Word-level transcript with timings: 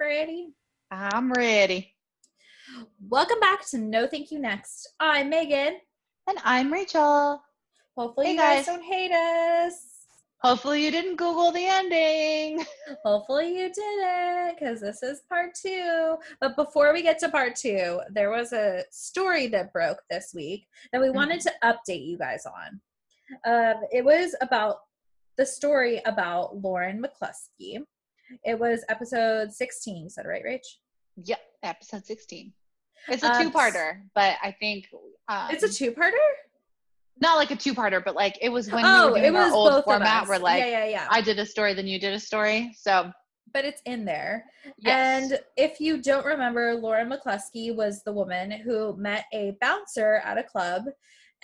Ready, 0.00 0.16
Freddy? 0.26 0.48
I'm 0.90 1.32
ready. 1.32 1.94
Welcome 3.08 3.38
back 3.40 3.66
to 3.70 3.78
No 3.78 4.06
Thank 4.06 4.30
You 4.30 4.38
Next. 4.38 4.92
I'm 4.98 5.28
Megan. 5.28 5.76
And 6.28 6.38
I'm 6.44 6.72
Rachel. 6.72 7.42
Hopefully, 7.96 8.26
Hey, 8.28 8.32
you 8.32 8.38
guys, 8.38 8.56
guys. 8.56 8.66
don't 8.66 8.82
hate 8.82 9.12
us. 9.12 10.06
Hopefully, 10.42 10.84
you 10.84 10.90
didn't 10.90 11.16
Google 11.16 11.52
the 11.52 11.64
ending. 11.66 12.64
Hopefully, 13.04 13.48
you 13.58 13.68
did 13.72 13.78
it, 13.78 14.56
because 14.58 14.80
this 14.80 15.02
is 15.02 15.22
part 15.28 15.54
two. 15.54 16.16
But 16.40 16.56
before 16.56 16.92
we 16.92 17.02
get 17.02 17.18
to 17.20 17.28
part 17.28 17.56
two, 17.56 18.00
there 18.10 18.30
was 18.30 18.52
a 18.52 18.84
story 18.90 19.46
that 19.48 19.72
broke 19.72 19.98
this 20.10 20.32
week 20.34 20.66
that 20.92 21.00
we 21.00 21.10
wanted 21.10 21.40
to 21.42 21.52
update 21.62 22.06
you 22.06 22.18
guys 22.18 22.46
on. 22.46 22.80
Um, 23.46 23.82
it 23.92 24.04
was 24.04 24.34
about 24.40 24.76
the 25.36 25.46
story 25.46 26.00
about 26.06 26.62
Lauren 26.62 27.02
McCluskey. 27.02 27.84
It 28.44 28.58
was 28.58 28.84
episode 28.88 29.52
16, 29.52 30.04
you 30.04 30.08
said, 30.08 30.26
right, 30.26 30.42
Rach? 30.44 30.60
Yep, 31.24 31.40
episode 31.62 32.04
16. 32.06 32.52
It's 33.08 33.22
a 33.22 33.32
Um, 33.32 33.42
two-parter, 33.42 34.00
but 34.14 34.36
I 34.42 34.52
think 34.58 34.86
um, 35.28 35.50
It's 35.50 35.62
a 35.62 35.68
two 35.72 35.92
parter? 35.92 36.12
not 37.20 37.36
like 37.36 37.50
a 37.50 37.56
two-parter, 37.56 38.04
but 38.04 38.14
like 38.14 38.36
it 38.40 38.48
was 38.48 38.70
when 38.70 38.84
oh, 38.84 39.06
we 39.06 39.12
were 39.12 39.18
it 39.18 39.20
doing 39.22 39.36
our 39.36 39.52
old 39.52 39.84
format 39.84 40.26
where 40.26 40.38
like 40.38 40.58
yeah, 40.58 40.66
yeah, 40.66 40.84
yeah. 40.86 41.06
I 41.10 41.20
did 41.20 41.38
a 41.38 41.46
story, 41.46 41.72
then 41.74 41.86
you 41.86 42.00
did 42.00 42.12
a 42.12 42.18
story. 42.20 42.74
So 42.76 43.10
but 43.52 43.64
it's 43.64 43.80
in 43.84 44.04
there. 44.04 44.44
yes. 44.78 45.30
And 45.30 45.38
if 45.56 45.78
you 45.78 46.02
don't 46.02 46.26
remember, 46.26 46.74
Lauren 46.74 47.08
McCluskey 47.08 47.74
was 47.74 48.02
the 48.02 48.12
woman 48.12 48.50
who 48.50 48.96
met 48.96 49.26
a 49.32 49.56
bouncer 49.60 50.20
at 50.24 50.38
a 50.38 50.42
club, 50.42 50.82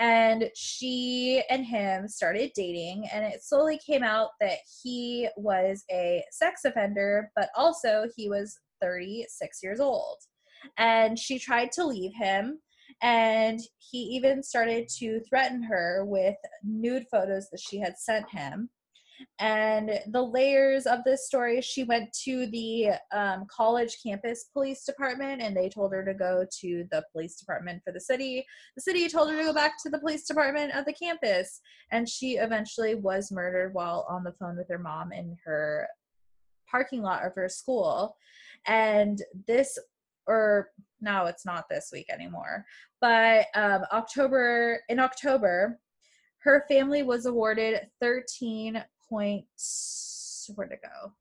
and 0.00 0.50
she 0.56 1.42
and 1.50 1.64
him 1.64 2.08
started 2.08 2.52
dating. 2.54 3.06
And 3.12 3.22
it 3.22 3.44
slowly 3.44 3.78
came 3.86 4.02
out 4.02 4.30
that 4.40 4.56
he 4.82 5.28
was 5.36 5.84
a 5.90 6.24
sex 6.32 6.64
offender, 6.64 7.30
but 7.36 7.50
also 7.54 8.06
he 8.16 8.28
was 8.28 8.58
36 8.80 9.62
years 9.62 9.78
old. 9.78 10.16
And 10.78 11.18
she 11.18 11.38
tried 11.38 11.70
to 11.72 11.84
leave 11.84 12.14
him. 12.14 12.60
And 13.02 13.60
he 13.78 13.98
even 13.98 14.42
started 14.42 14.88
to 14.98 15.20
threaten 15.28 15.62
her 15.62 16.04
with 16.06 16.36
nude 16.64 17.04
photos 17.10 17.48
that 17.50 17.60
she 17.60 17.78
had 17.78 17.98
sent 17.98 18.28
him 18.30 18.70
and 19.38 20.00
the 20.08 20.22
layers 20.22 20.86
of 20.86 21.00
this 21.04 21.26
story 21.26 21.60
she 21.60 21.84
went 21.84 22.12
to 22.24 22.46
the 22.46 22.90
um, 23.12 23.46
college 23.54 23.98
campus 24.02 24.46
police 24.52 24.84
department 24.84 25.42
and 25.42 25.56
they 25.56 25.68
told 25.68 25.92
her 25.92 26.04
to 26.04 26.14
go 26.14 26.44
to 26.60 26.84
the 26.90 27.04
police 27.12 27.36
department 27.36 27.82
for 27.84 27.92
the 27.92 28.00
city. 28.00 28.44
The 28.76 28.82
city 28.82 29.08
told 29.08 29.30
her 29.30 29.36
to 29.36 29.44
go 29.44 29.54
back 29.54 29.74
to 29.82 29.90
the 29.90 29.98
police 29.98 30.26
department 30.26 30.74
of 30.74 30.84
the 30.84 30.92
campus 30.92 31.60
and 31.92 32.08
she 32.08 32.36
eventually 32.36 32.94
was 32.94 33.32
murdered 33.32 33.74
while 33.74 34.06
on 34.08 34.24
the 34.24 34.32
phone 34.32 34.56
with 34.56 34.68
her 34.68 34.78
mom 34.78 35.12
in 35.12 35.36
her 35.44 35.88
parking 36.70 37.02
lot 37.02 37.24
of 37.24 37.34
her 37.34 37.48
school. 37.48 38.16
And 38.66 39.20
this 39.46 39.78
or 40.26 40.68
no 41.00 41.26
it's 41.26 41.46
not 41.46 41.64
this 41.68 41.88
week 41.92 42.06
anymore 42.10 42.64
but 43.00 43.46
um, 43.54 43.82
october 43.90 44.80
in 44.90 45.00
october 45.00 45.78
her 46.40 46.64
family 46.68 47.02
was 47.02 47.26
awarded 47.26 47.80
13 48.00 48.82
point 49.10 49.44
where 50.54 50.68
to 50.68 50.76
go 50.76 51.12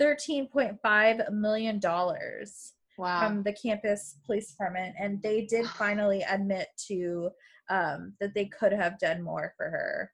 13.5 0.00 1.32
million 1.32 1.78
dollars 1.80 2.72
wow. 2.98 3.20
from 3.20 3.42
the 3.42 3.52
campus 3.52 4.16
police 4.24 4.50
department 4.50 4.94
and 5.00 5.22
they 5.22 5.44
did 5.46 5.66
finally 5.78 6.22
admit 6.30 6.68
to 6.88 7.30
um, 7.68 8.12
that 8.20 8.34
they 8.34 8.44
could 8.46 8.72
have 8.72 8.98
done 8.98 9.22
more 9.22 9.52
for 9.56 9.64
her 9.70 10.12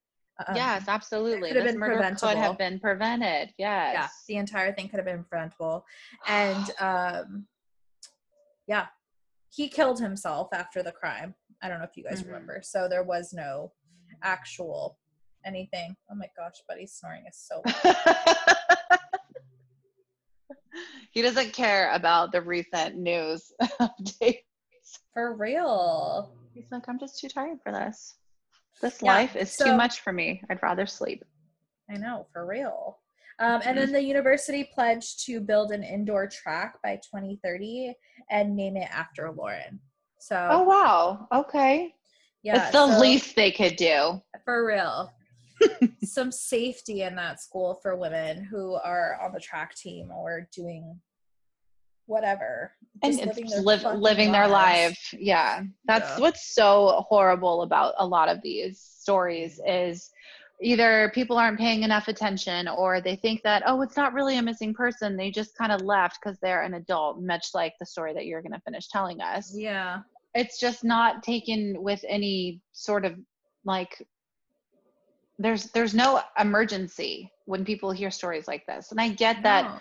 um, 0.49 0.57
yes, 0.57 0.85
absolutely. 0.89 1.49
could 1.49 1.57
have 1.57 1.65
This 1.67 1.73
been 1.75 1.81
murder 1.81 2.17
could 2.19 2.37
have 2.39 2.57
been 2.59 2.81
prevented. 2.81 3.51
Yes. 3.59 3.93
yeah 3.95 4.09
the 4.29 4.37
entire 4.37 4.73
thing 4.73 4.89
could 4.89 4.97
have 4.99 5.05
been 5.07 5.25
preventable 5.25 5.85
and 6.27 6.71
um 6.81 7.47
yeah 8.67 8.87
he 9.51 9.69
killed 9.69 10.01
himself 10.01 10.49
after 10.55 10.83
the 10.83 10.93
crime 10.93 11.35
i 11.63 11.69
don't 11.69 11.79
know 11.79 11.85
if 11.85 11.97
you 11.97 12.05
guys 12.05 12.23
Mhm. 12.23 12.27
remember 12.29 12.61
so 12.63 12.89
there 12.89 13.03
was 13.05 13.33
no 13.33 13.73
actual 14.23 14.99
anything 15.45 15.95
oh 16.11 16.15
my 16.15 16.27
gosh 16.37 16.55
buddy's 16.69 16.93
snoring 16.93 17.25
is 17.29 17.37
so 17.37 17.63
he 21.13 21.23
doesn't 21.23 21.53
care 21.53 21.93
about 21.93 22.33
the 22.33 22.41
recent 22.41 22.97
news 22.97 23.53
updates. 23.81 24.39
for 25.13 25.35
real 25.37 26.35
He's 26.55 26.67
like, 26.71 26.87
I'm 26.87 26.99
just 26.99 27.19
too 27.19 27.29
tired 27.31 27.61
for 27.63 27.73
this. 27.73 28.17
This 28.83 28.99
Yeah, 29.03 29.15
life 29.15 29.37
is 29.37 29.51
so- 29.55 29.65
too 29.65 29.75
much 29.75 30.01
for 30.01 30.13
me. 30.13 30.43
I'd 30.51 30.63
rather 30.63 30.85
sleep. 30.87 31.25
i 31.91 31.95
know 31.97 32.27
for 32.33 32.47
real 32.47 32.99
um, 33.39 33.63
and 33.65 33.77
then 33.79 33.91
the 33.93 34.03
university 34.03 34.69
pledged 34.75 35.25
to 35.27 35.41
build 35.41 35.73
an 35.73 35.83
indoor 35.83 36.29
track 36.29 36.77
by 36.83 36.97
2030 36.97 37.95
and 38.31 38.55
name 38.55 38.77
it 38.77 38.89
after 38.93 39.31
lauren 39.33 39.81
so 40.21 40.37
Oh 40.51 40.63
wow. 40.63 41.27
Okay. 41.33 41.95
yeah 42.43 42.63
it's 42.65 42.73
the 42.73 42.87
so- 42.95 43.01
least 43.01 43.35
they 43.37 43.51
could 43.51 43.77
do. 43.77 44.21
for 44.45 44.67
real 44.67 45.11
some 46.05 46.33
safety 46.33 47.03
in 47.03 47.15
that 47.17 47.41
school 47.41 47.79
for 47.83 47.97
women 47.97 48.45
who 48.45 48.75
are 48.75 49.19
on 49.23 49.33
the 49.33 49.41
track 49.41 49.75
team 49.75 50.11
or 50.11 50.49
doing 50.55 51.01
whatever 52.07 52.73
And 53.03 53.19
it's 53.19 53.53
their 53.53 53.63
live, 53.63 53.85
living 53.99 54.33
their 54.33 54.49
life. 54.49 54.99
Yeah. 55.17 55.63
That's 55.87 56.11
Yeah. 56.11 56.21
what's 56.21 56.55
so 56.55 57.05
horrible 57.09 57.63
about 57.63 57.95
a 57.99 58.07
lot 58.07 58.29
of 58.29 58.43
these 58.43 58.81
stories 58.81 59.61
is 59.67 60.11
either 60.61 61.11
people 61.15 61.39
aren't 61.39 61.59
paying 61.59 61.83
enough 61.83 62.09
attention 62.09 62.69
or 62.69 63.01
they 63.01 63.17
think 63.17 63.43
that, 63.43 63.63
oh, 63.67 63.83
it's 63.83 63.97
not 63.97 64.13
really 64.13 64.37
a 64.39 64.43
missing 64.43 64.75
person. 64.75 65.17
They 65.17 65.31
just 65.31 65.57
kind 65.57 65.73
of 65.73 65.81
left 65.81 66.19
because 66.23 66.39
they're 66.41 66.63
an 66.63 66.75
adult, 66.75 67.21
much 67.23 67.49
like 67.55 67.75
the 67.81 67.87
story 67.87 68.13
that 68.15 68.27
you're 68.27 68.43
going 68.43 68.53
to 68.53 68.61
finish 68.61 68.89
telling 68.89 69.21
us. 69.21 69.55
yeah 69.57 70.01
it's 70.35 70.59
just 70.59 70.83
not 70.83 71.23
taken 71.23 71.83
with 71.83 72.03
any 72.09 72.61
sort 72.73 73.05
of 73.05 73.19
like 73.65 74.07
there's 75.39 75.71
there's 75.73 75.95
no 75.95 76.21
emergency 76.39 77.31
when 77.47 77.65
people 77.65 77.91
hear 77.91 78.11
stories 78.11 78.47
like 78.47 78.65
this 78.67 78.91
and 78.91 79.01
i 79.01 79.09
get 79.09 79.43
that 79.43 79.81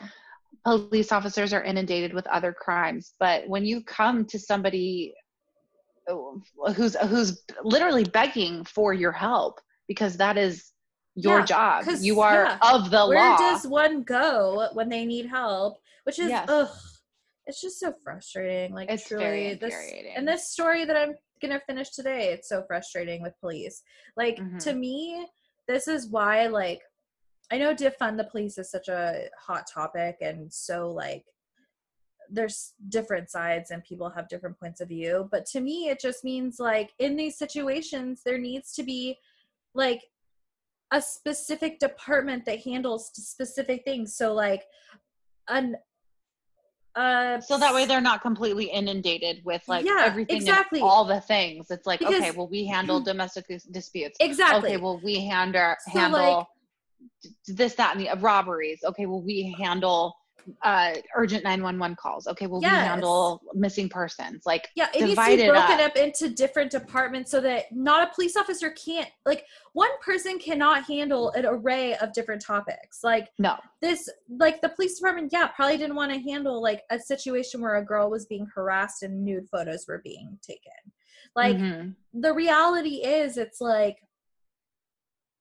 No. 0.66 0.78
police 0.78 1.12
officers 1.12 1.53
are 1.53 1.63
inundated 1.63 2.13
with 2.13 2.25
other 2.28 2.53
crimes 2.53 3.13
but 3.19 3.47
when 3.47 3.66
you 3.66 3.84
come 3.84 4.25
to 4.25 4.39
somebody 4.39 5.13
who's 6.75 6.95
who's 6.95 7.44
literally 7.63 8.03
begging 8.03 8.63
for 8.66 8.94
your 8.94 9.12
help 9.12 9.59
because 9.88 10.17
that 10.17 10.38
is 10.38 10.72
your 11.16 11.39
Yeah, 11.39 11.45
job 11.45 11.85
you 12.01 12.22
are 12.22 12.45
yeah. 12.45 12.57
of 12.62 12.89
the 12.89 13.06
where 13.06 13.18
law 13.31 13.38
does 13.38 13.68
one 13.68 14.03
go 14.03 14.68
when 14.73 14.89
they 14.89 15.06
need 15.06 15.25
help 15.28 15.79
which 16.06 16.19
is 16.19 16.29
Yes. 16.29 16.50
ugh 16.50 16.69
it's 17.47 17.62
just 17.62 17.79
so 17.79 17.94
frustrating 18.03 18.73
like 18.73 18.89
It's 18.89 19.07
truly 19.07 19.23
very 19.23 19.53
this 19.56 19.94
and 20.16 20.28
this 20.28 20.50
story 20.50 20.85
that 20.85 20.95
i'm 20.95 21.16
gonna 21.41 21.59
finish 21.68 21.89
today 21.89 22.31
it's 22.31 22.47
so 22.47 22.63
frustrating 22.68 23.22
with 23.22 23.33
police 23.39 23.81
like 24.16 24.38
Mhm. 24.38 24.59
to 24.59 24.73
me 24.73 25.25
this 25.72 25.88
is 25.88 26.08
why 26.08 26.48
like 26.48 26.82
i 27.52 27.58
know 27.58 27.74
defund 27.74 28.18
the 28.18 28.24
police 28.24 28.58
is 28.58 28.70
such 28.70 28.88
a 28.88 29.26
hot 29.38 29.66
topic 29.72 30.18
and 30.22 30.52
so 30.52 30.90
like 30.90 31.24
there's 32.30 32.74
different 32.90 33.30
sides 33.30 33.72
and 33.72 33.84
people 33.84 34.10
have 34.10 34.30
different 34.30 34.58
points 34.60 34.80
of 34.80 34.88
view 34.88 35.28
but 35.31 35.46
to 35.46 35.60
me 35.60 35.90
it 35.90 36.00
just 36.00 36.24
means 36.24 36.60
like 36.60 36.92
in 37.00 37.16
these 37.16 37.38
situations 37.38 38.22
there 38.26 38.38
needs 38.38 38.74
to 38.74 38.84
be 38.84 39.18
like 39.74 40.02
a 40.92 41.02
specific 41.02 41.80
department 41.80 42.46
that 42.46 42.62
handles 42.62 43.12
specific 43.14 43.84
things. 43.86 44.16
So 44.16 44.34
like 44.34 44.64
an 45.48 45.78
uh 46.96 47.40
so 47.40 47.58
that 47.58 47.74
way 47.74 47.86
they're 47.86 48.02
not 48.02 48.22
completely 48.22 48.66
inundated 48.66 49.42
with 49.46 49.64
like 49.68 49.86
Yeah, 49.86 50.02
everything 50.04 50.38
and 50.40 50.48
exactly. 50.48 50.82
all 50.82 51.06
the 51.06 51.22
things. 51.22 51.72
It's 51.72 51.88
like 51.88 52.02
okay 52.02 52.20
Because- 52.20 52.36
well 52.36 52.48
we 52.50 52.66
handle 52.66 53.00
domestic 53.12 53.46
disputes. 53.72 54.18
Exactly. 54.20 54.70
Okay 54.72 54.78
well 54.78 55.00
we 55.04 55.26
handle 55.26 55.76
So, 55.86 56.00
handle 56.00 56.38
like- 56.38 56.48
this 57.48 57.76
that 57.76 57.96
and 57.96 58.02
the 58.06 58.10
uh, 58.10 58.18
robberies. 58.18 58.82
Okay 58.84 59.06
well 59.06 59.22
we 59.22 59.56
handle 59.60 60.16
uh 60.64 60.94
urgent 61.16 61.44
911 61.44 61.96
calls 61.96 62.28
okay 62.28 62.48
well 62.48 62.62
Yes. 62.62 62.84
we 62.84 62.88
handle 62.88 63.42
missing 63.54 63.90
persons 63.90 64.44
like 64.46 64.68
Yeah, 64.76 64.88
it 64.94 65.04
needs 65.06 65.20
to 65.20 65.38
be 65.38 65.46
broken 65.48 65.80
up. 65.80 65.92
up. 65.92 65.96
into 65.98 66.30
different 66.30 66.72
departments 66.72 67.32
so 67.32 67.42
that 67.42 67.66
not 67.72 68.08
a 68.10 68.14
police 68.14 68.36
officer 68.36 68.72
can't 68.72 69.10
like 69.26 69.46
one 69.74 69.90
person 70.04 70.38
cannot 70.40 70.84
handle 70.86 71.32
an 71.32 71.46
array 71.46 71.96
of 71.98 72.14
different 72.14 72.42
topics. 72.42 73.00
Like 73.04 73.30
no 73.40 73.56
this 73.82 74.08
like 74.30 74.62
the 74.62 74.70
police 74.70 74.98
department, 74.98 75.30
yeah, 75.32 75.48
probably 75.48 75.78
didn't 75.78 75.96
want 75.96 76.12
to 76.14 76.20
handle 76.20 76.62
like 76.62 76.84
a 76.90 77.00
situation 77.00 77.62
where 77.62 77.76
a 77.76 77.86
girl 77.86 78.10
was 78.10 78.26
being 78.26 78.48
harassed 78.54 79.04
and 79.04 79.24
nude 79.24 79.48
photos 79.50 79.86
were 79.88 80.02
being 80.04 80.38
taken. 80.42 80.72
Like 81.36 81.58
Mhm. 81.58 81.96
the 82.14 82.34
reality 82.34 82.96
is 83.04 83.38
it's 83.38 83.62
like 83.62 83.98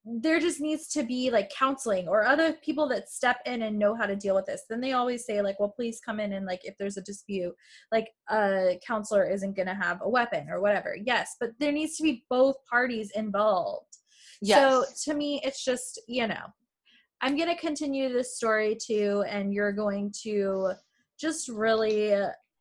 there 0.05 0.41
just 0.41 0.61
needs 0.61 0.89
to 0.89 1.03
be 1.03 1.31
like 1.31 1.51
counseling 1.51 2.09
or 2.09 2.25
other 2.25 2.55
people 2.65 2.89
that 2.89 3.11
step 3.11 3.37
in 3.45 3.63
and 3.63 3.79
know 3.79 3.95
how 3.95 4.07
to 4.07 4.17
deal 4.17 4.35
with 4.35 4.47
this 4.47 4.63
then 4.69 4.81
they 4.81 4.93
always 4.93 5.27
say 5.27 5.43
like 5.43 5.61
well 5.61 5.69
please 5.69 6.01
come 6.03 6.19
in 6.19 6.33
and 6.33 6.47
like 6.47 6.61
if 6.65 6.75
there's 6.79 6.97
a 6.97 7.03
dispute 7.03 7.55
like 7.93 8.09
a 8.31 8.81
counselor 8.87 9.29
isn't 9.29 9.55
going 9.55 9.69
to 9.69 9.75
have 9.75 10.01
a 10.03 10.09
weapon 10.09 10.49
or 10.49 10.63
whatever 10.63 10.97
yes 11.05 11.37
but 11.39 11.51
there 11.61 11.71
needs 11.71 11.99
to 11.99 12.03
be 12.03 12.25
both 12.31 12.57
parties 12.65 13.11
involved 13.15 13.99
yes 14.41 14.59
so 14.59 15.13
to 15.13 15.17
me 15.17 15.39
it's 15.45 15.63
just 15.63 16.01
you 16.09 16.27
know 16.27 16.47
I'm 17.23 17.37
going 17.37 17.49
to 17.49 17.57
continue 17.57 18.11
this 18.13 18.37
story 18.37 18.77
too, 18.77 19.25
and 19.29 19.53
you're 19.53 19.73
going 19.73 20.13
to 20.23 20.73
just 21.19 21.49
really. 21.49 22.15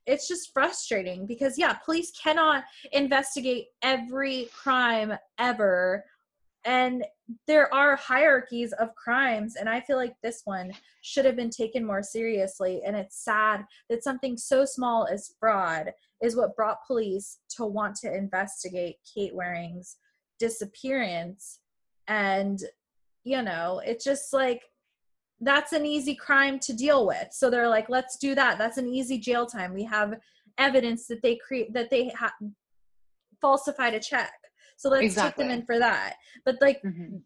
It's 0.06 0.28
just 0.28 0.52
frustrating 0.54 1.28
because, 1.28 1.56
yeah, 1.56 1.74
police 1.74 2.12
cannot 2.12 2.64
investigate 2.94 3.68
every 3.84 4.50
crime 4.60 5.14
ever. 5.38 6.04
And 6.66 7.06
there 7.48 7.74
are 7.74 7.96
hierarchies 7.96 8.74
of 8.74 8.96
crimes, 8.96 9.56
and 9.56 9.70
I 9.70 9.82
feel 9.82 9.98
like 9.98 10.16
this 10.24 10.42
one 10.46 10.72
should 11.02 11.26
have 11.26 11.36
been 11.36 11.50
taken 11.50 11.86
more 11.86 12.04
seriously. 12.04 12.82
And 12.86 12.96
it's 12.96 13.24
sad 13.24 13.66
that 13.90 14.04
something 14.04 14.38
so 14.38 14.66
small 14.66 15.08
as 15.12 15.34
fraud 15.40 15.92
is 16.22 16.36
what 16.36 16.56
brought 16.56 16.86
police 16.88 17.40
to 17.56 17.66
want 17.66 17.96
to 17.98 18.16
investigate 18.16 18.98
Kate 19.14 19.34
Waring's 19.34 19.98
disappearance. 20.40 21.60
And, 22.08 22.60
you 23.24 23.42
know, 23.42 23.82
it's 23.86 24.04
just 24.04 24.34
like 24.34 24.64
that's 25.42 25.74
an 25.74 25.86
easy 25.86 26.16
crime 26.16 26.60
to 26.60 26.74
deal 26.74 27.06
with. 27.08 27.28
So 27.32 27.50
they're 27.50 27.70
like, 27.70 27.90
let's 27.90 28.18
do 28.18 28.36
that. 28.36 28.58
That's 28.58 28.78
an 28.78 28.88
easy 28.88 29.20
jail 29.20 29.46
time. 29.46 29.74
We 29.74 29.84
have 29.86 30.16
evidence 30.58 31.08
that 31.08 31.22
they 31.22 31.38
create 31.38 31.74
that 31.74 31.90
they 31.90 32.10
ha- 32.10 32.34
falsified 33.40 33.94
a 33.94 34.00
check. 34.00 34.34
So 34.80 34.88
let's 34.88 35.04
exactly. 35.04 35.44
take 35.44 35.50
them 35.50 35.60
in 35.60 35.66
for 35.66 35.78
that. 35.78 36.16
But 36.46 36.56
like 36.62 36.82
mm-hmm. 36.82 37.18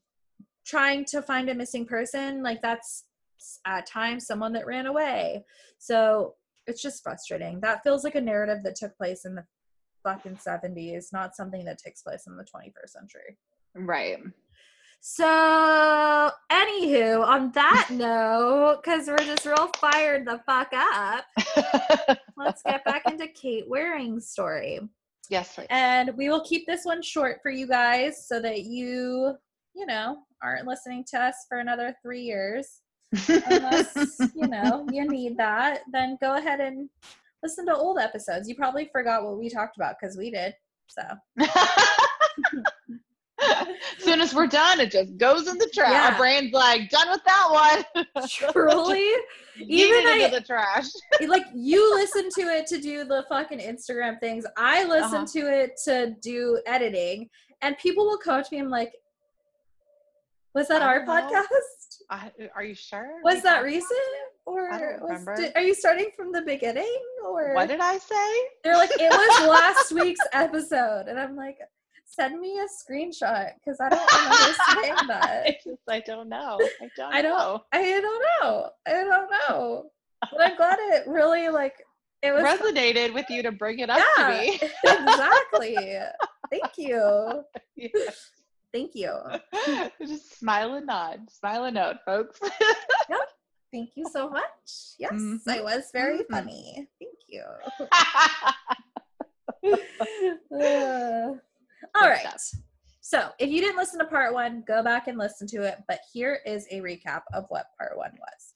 trying 0.65 1.05
to 1.05 1.21
find 1.21 1.49
a 1.49 1.53
missing 1.53 1.85
person, 1.85 2.41
like 2.41 2.63
that's 2.63 3.05
at 3.67 3.85
times 3.85 4.25
someone 4.25 4.53
that 4.53 4.65
ran 4.65 4.87
away. 4.87 5.45
So 5.77 6.33
it's 6.65 6.81
just 6.81 7.03
frustrating. 7.03 7.59
That 7.59 7.83
feels 7.83 8.03
like 8.03 8.15
a 8.15 8.21
narrative 8.21 8.63
that 8.63 8.75
took 8.75 8.97
place 8.97 9.25
in 9.25 9.35
the 9.35 9.45
fucking 10.01 10.37
70s, 10.37 11.13
not 11.13 11.35
something 11.35 11.63
that 11.65 11.77
takes 11.77 12.01
place 12.01 12.25
in 12.25 12.35
the 12.37 12.43
21st 12.43 12.89
century. 12.89 13.37
Right. 13.75 14.17
So, 14.99 16.31
anywho, 16.51 17.23
on 17.23 17.51
that 17.51 17.89
note, 17.91 18.79
because 18.83 19.07
we're 19.07 19.17
just 19.17 19.45
real 19.45 19.69
fired 19.79 20.25
the 20.25 20.41
fuck 20.47 20.71
up, 20.73 22.17
let's 22.35 22.63
get 22.63 22.83
back 22.83 23.03
into 23.05 23.27
Kate 23.27 23.69
Waring's 23.69 24.29
story. 24.29 24.79
Yes, 25.29 25.55
please. 25.55 25.67
And 25.69 26.11
we 26.17 26.29
will 26.29 26.43
keep 26.43 26.65
this 26.67 26.85
one 26.85 27.01
short 27.01 27.39
for 27.41 27.49
you 27.49 27.67
guys 27.67 28.27
so 28.27 28.41
that 28.41 28.63
you, 28.63 29.35
you 29.75 29.85
know, 29.85 30.17
aren't 30.43 30.67
listening 30.67 31.05
to 31.11 31.21
us 31.21 31.35
for 31.47 31.59
another 31.59 31.95
three 32.01 32.21
years. 32.21 32.81
Unless 33.27 34.19
you 34.35 34.47
know 34.47 34.87
you 34.91 35.07
need 35.07 35.37
that 35.37 35.81
then 35.91 36.17
go 36.19 36.35
ahead 36.35 36.59
and 36.59 36.89
listen 37.43 37.65
to 37.67 37.75
old 37.75 37.99
episodes. 37.99 38.49
You 38.49 38.55
probably 38.55 38.89
forgot 38.91 39.23
what 39.23 39.37
we 39.37 39.49
talked 39.49 39.77
about 39.77 39.95
because 39.99 40.17
we 40.17 40.31
did 40.31 40.55
so 40.87 41.03
soon 43.99 44.21
as 44.21 44.33
we're 44.33 44.47
done 44.47 44.79
it 44.79 44.91
just 44.91 45.17
goes 45.17 45.47
in 45.47 45.57
the 45.57 45.69
trash 45.73 45.91
yeah. 45.91 46.11
our 46.11 46.17
brain's 46.17 46.53
like 46.53 46.89
done 46.89 47.09
with 47.09 47.21
that 47.25 47.83
one 47.95 48.27
truly 48.27 49.11
even 49.57 50.07
I, 50.07 50.19
into 50.19 50.39
the 50.39 50.45
trash 50.45 50.85
like 51.27 51.45
you 51.53 51.93
listen 51.95 52.29
to 52.35 52.41
it 52.49 52.67
to 52.67 52.79
do 52.79 53.03
the 53.03 53.25
fucking 53.29 53.59
instagram 53.59 54.19
things 54.19 54.45
i 54.57 54.83
listen 54.83 55.15
uh-huh. 55.15 55.25
to 55.33 55.39
it 55.39 55.79
to 55.85 56.15
do 56.21 56.61
editing 56.65 57.29
and 57.61 57.77
people 57.77 58.05
will 58.05 58.17
coach 58.17 58.51
me 58.51 58.59
i'm 58.59 58.69
like 58.69 58.93
was 60.53 60.67
that 60.67 60.81
our 60.83 61.03
know. 61.05 61.11
podcast 61.11 61.49
I, 62.09 62.31
are 62.55 62.63
you 62.63 62.75
sure? 62.75 63.21
Was 63.23 63.41
that 63.43 63.63
recent? 63.63 63.89
Or 64.45 64.69
was, 65.01 65.25
did, 65.37 65.51
are 65.55 65.61
you 65.61 65.73
starting 65.73 66.09
from 66.15 66.31
the 66.31 66.41
beginning? 66.41 66.95
Or 67.25 67.55
what 67.55 67.69
did 67.69 67.79
I 67.79 67.97
say? 67.97 68.33
They're 68.63 68.77
like, 68.77 68.91
it 68.99 69.09
was 69.09 69.49
last 69.49 69.91
week's 69.91 70.25
episode, 70.33 71.05
and 71.07 71.19
I'm 71.19 71.35
like, 71.35 71.57
send 72.13 72.39
me 72.39 72.59
a 72.59 72.65
screenshot 72.65 73.51
because 73.55 73.79
I 73.79 73.89
don't 73.89 74.13
remember 74.23 74.53
saying 74.73 75.07
that. 75.07 75.43
I 75.45 75.57
just, 75.63 75.81
I 75.89 75.99
don't 76.01 76.29
know. 76.29 76.59
I 76.61 76.89
don't. 76.95 77.13
I 77.13 77.21
don't. 77.21 77.37
Know. 77.37 77.61
I 77.71 77.81
don't 78.01 78.23
know. 78.41 78.69
I 78.85 78.91
don't 78.91 79.31
know. 79.31 79.85
But 80.31 80.41
I'm 80.41 80.55
glad 80.55 80.77
it 80.79 81.07
really 81.07 81.49
like 81.49 81.75
it 82.23 82.31
was 82.31 82.43
resonated 82.43 83.13
with 83.13 83.29
you 83.29 83.43
to 83.43 83.51
bring 83.51 83.79
it 83.79 83.89
up 83.89 83.99
yeah, 84.17 84.27
to 84.27 84.33
me. 84.39 84.59
exactly. 84.85 85.77
Thank 86.49 86.77
you. 86.77 87.43
Yeah. 87.75 87.89
Thank 88.71 88.95
you. 88.95 89.15
Just 90.01 90.39
smile 90.39 90.75
and 90.75 90.87
nod. 90.87 91.29
Smile 91.29 91.65
and 91.65 91.75
nod, 91.75 91.99
folks. 92.05 92.39
yep. 93.09 93.19
Thank 93.71 93.91
you 93.95 94.05
so 94.11 94.29
much. 94.29 94.43
Yes, 94.97 95.13
mm-hmm. 95.13 95.49
I 95.49 95.61
was 95.61 95.89
very 95.91 96.19
mm-hmm. 96.19 96.33
funny. 96.33 96.87
Thank 96.99 97.17
you. 97.27 97.43
Right. 102.13 102.27
So, 103.05 103.29
if 103.37 103.49
you 103.49 103.59
didn't 103.59 103.77
listen 103.77 103.99
to 103.99 104.05
part 104.05 104.33
one, 104.33 104.63
go 104.65 104.81
back 104.81 105.07
and 105.07 105.17
listen 105.17 105.45
to 105.47 105.63
it. 105.63 105.79
But 105.87 105.99
here 106.11 106.39
is 106.45 106.65
a 106.71 106.79
recap 106.79 107.23
of 107.33 107.45
what 107.49 107.65
part 107.77 107.97
one 107.97 108.13
was. 108.13 108.53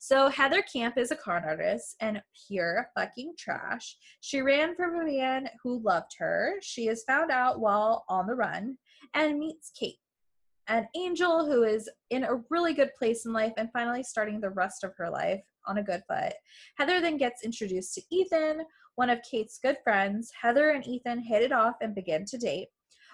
So, 0.00 0.28
Heather 0.28 0.62
Camp 0.62 0.96
is 0.96 1.10
a 1.10 1.16
con 1.16 1.44
artist 1.44 1.96
and 2.00 2.22
pure 2.48 2.88
fucking 2.96 3.34
trash. 3.38 3.96
She 4.20 4.40
ran 4.40 4.74
from 4.74 4.96
a 4.96 5.04
man 5.04 5.48
who 5.62 5.82
loved 5.82 6.12
her. 6.18 6.54
She 6.62 6.88
is 6.88 7.04
found 7.04 7.30
out 7.30 7.60
while 7.60 8.04
on 8.08 8.26
the 8.26 8.34
run 8.34 8.78
and 9.14 9.38
meets 9.38 9.70
Kate, 9.78 9.98
an 10.68 10.88
angel 10.96 11.44
who 11.44 11.62
is 11.64 11.88
in 12.10 12.24
a 12.24 12.42
really 12.50 12.72
good 12.72 12.90
place 12.98 13.26
in 13.26 13.32
life 13.32 13.52
and 13.58 13.68
finally 13.72 14.02
starting 14.02 14.40
the 14.40 14.50
rest 14.50 14.84
of 14.84 14.94
her 14.96 15.10
life 15.10 15.42
on 15.66 15.78
a 15.78 15.82
good 15.84 16.02
foot. 16.08 16.32
Heather 16.78 17.00
then 17.00 17.16
gets 17.16 17.44
introduced 17.44 17.94
to 17.94 18.02
Ethan, 18.10 18.62
one 18.94 19.10
of 19.10 19.20
Kate's 19.30 19.58
good 19.62 19.76
friends. 19.84 20.32
Heather 20.40 20.70
and 20.70 20.86
Ethan 20.86 21.20
hit 21.20 21.42
it 21.42 21.52
off 21.52 21.76
and 21.80 21.94
begin 21.94 22.24
to 22.26 22.38
date. 22.38 22.68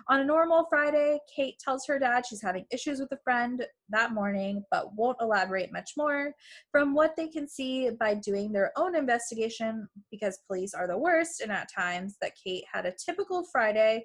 On 0.06 0.20
a 0.20 0.24
normal 0.24 0.66
Friday, 0.70 1.18
Kate 1.34 1.58
tells 1.58 1.86
her 1.86 1.98
dad 1.98 2.24
she's 2.24 2.42
having 2.42 2.64
issues 2.70 3.00
with 3.00 3.10
a 3.12 3.18
friend 3.24 3.66
that 3.88 4.12
morning, 4.12 4.64
but 4.70 4.94
won't 4.94 5.16
elaborate 5.20 5.72
much 5.72 5.92
more. 5.96 6.32
From 6.70 6.94
what 6.94 7.16
they 7.16 7.28
can 7.28 7.48
see 7.48 7.90
by 7.90 8.14
doing 8.14 8.52
their 8.52 8.72
own 8.76 8.94
investigation, 8.94 9.88
because 10.10 10.38
police 10.46 10.74
are 10.74 10.86
the 10.86 10.96
worst, 10.96 11.40
and 11.40 11.50
at 11.50 11.68
times 11.74 12.16
that 12.20 12.32
Kate 12.42 12.64
had 12.72 12.86
a 12.86 12.94
typical 13.04 13.44
Friday 13.50 14.04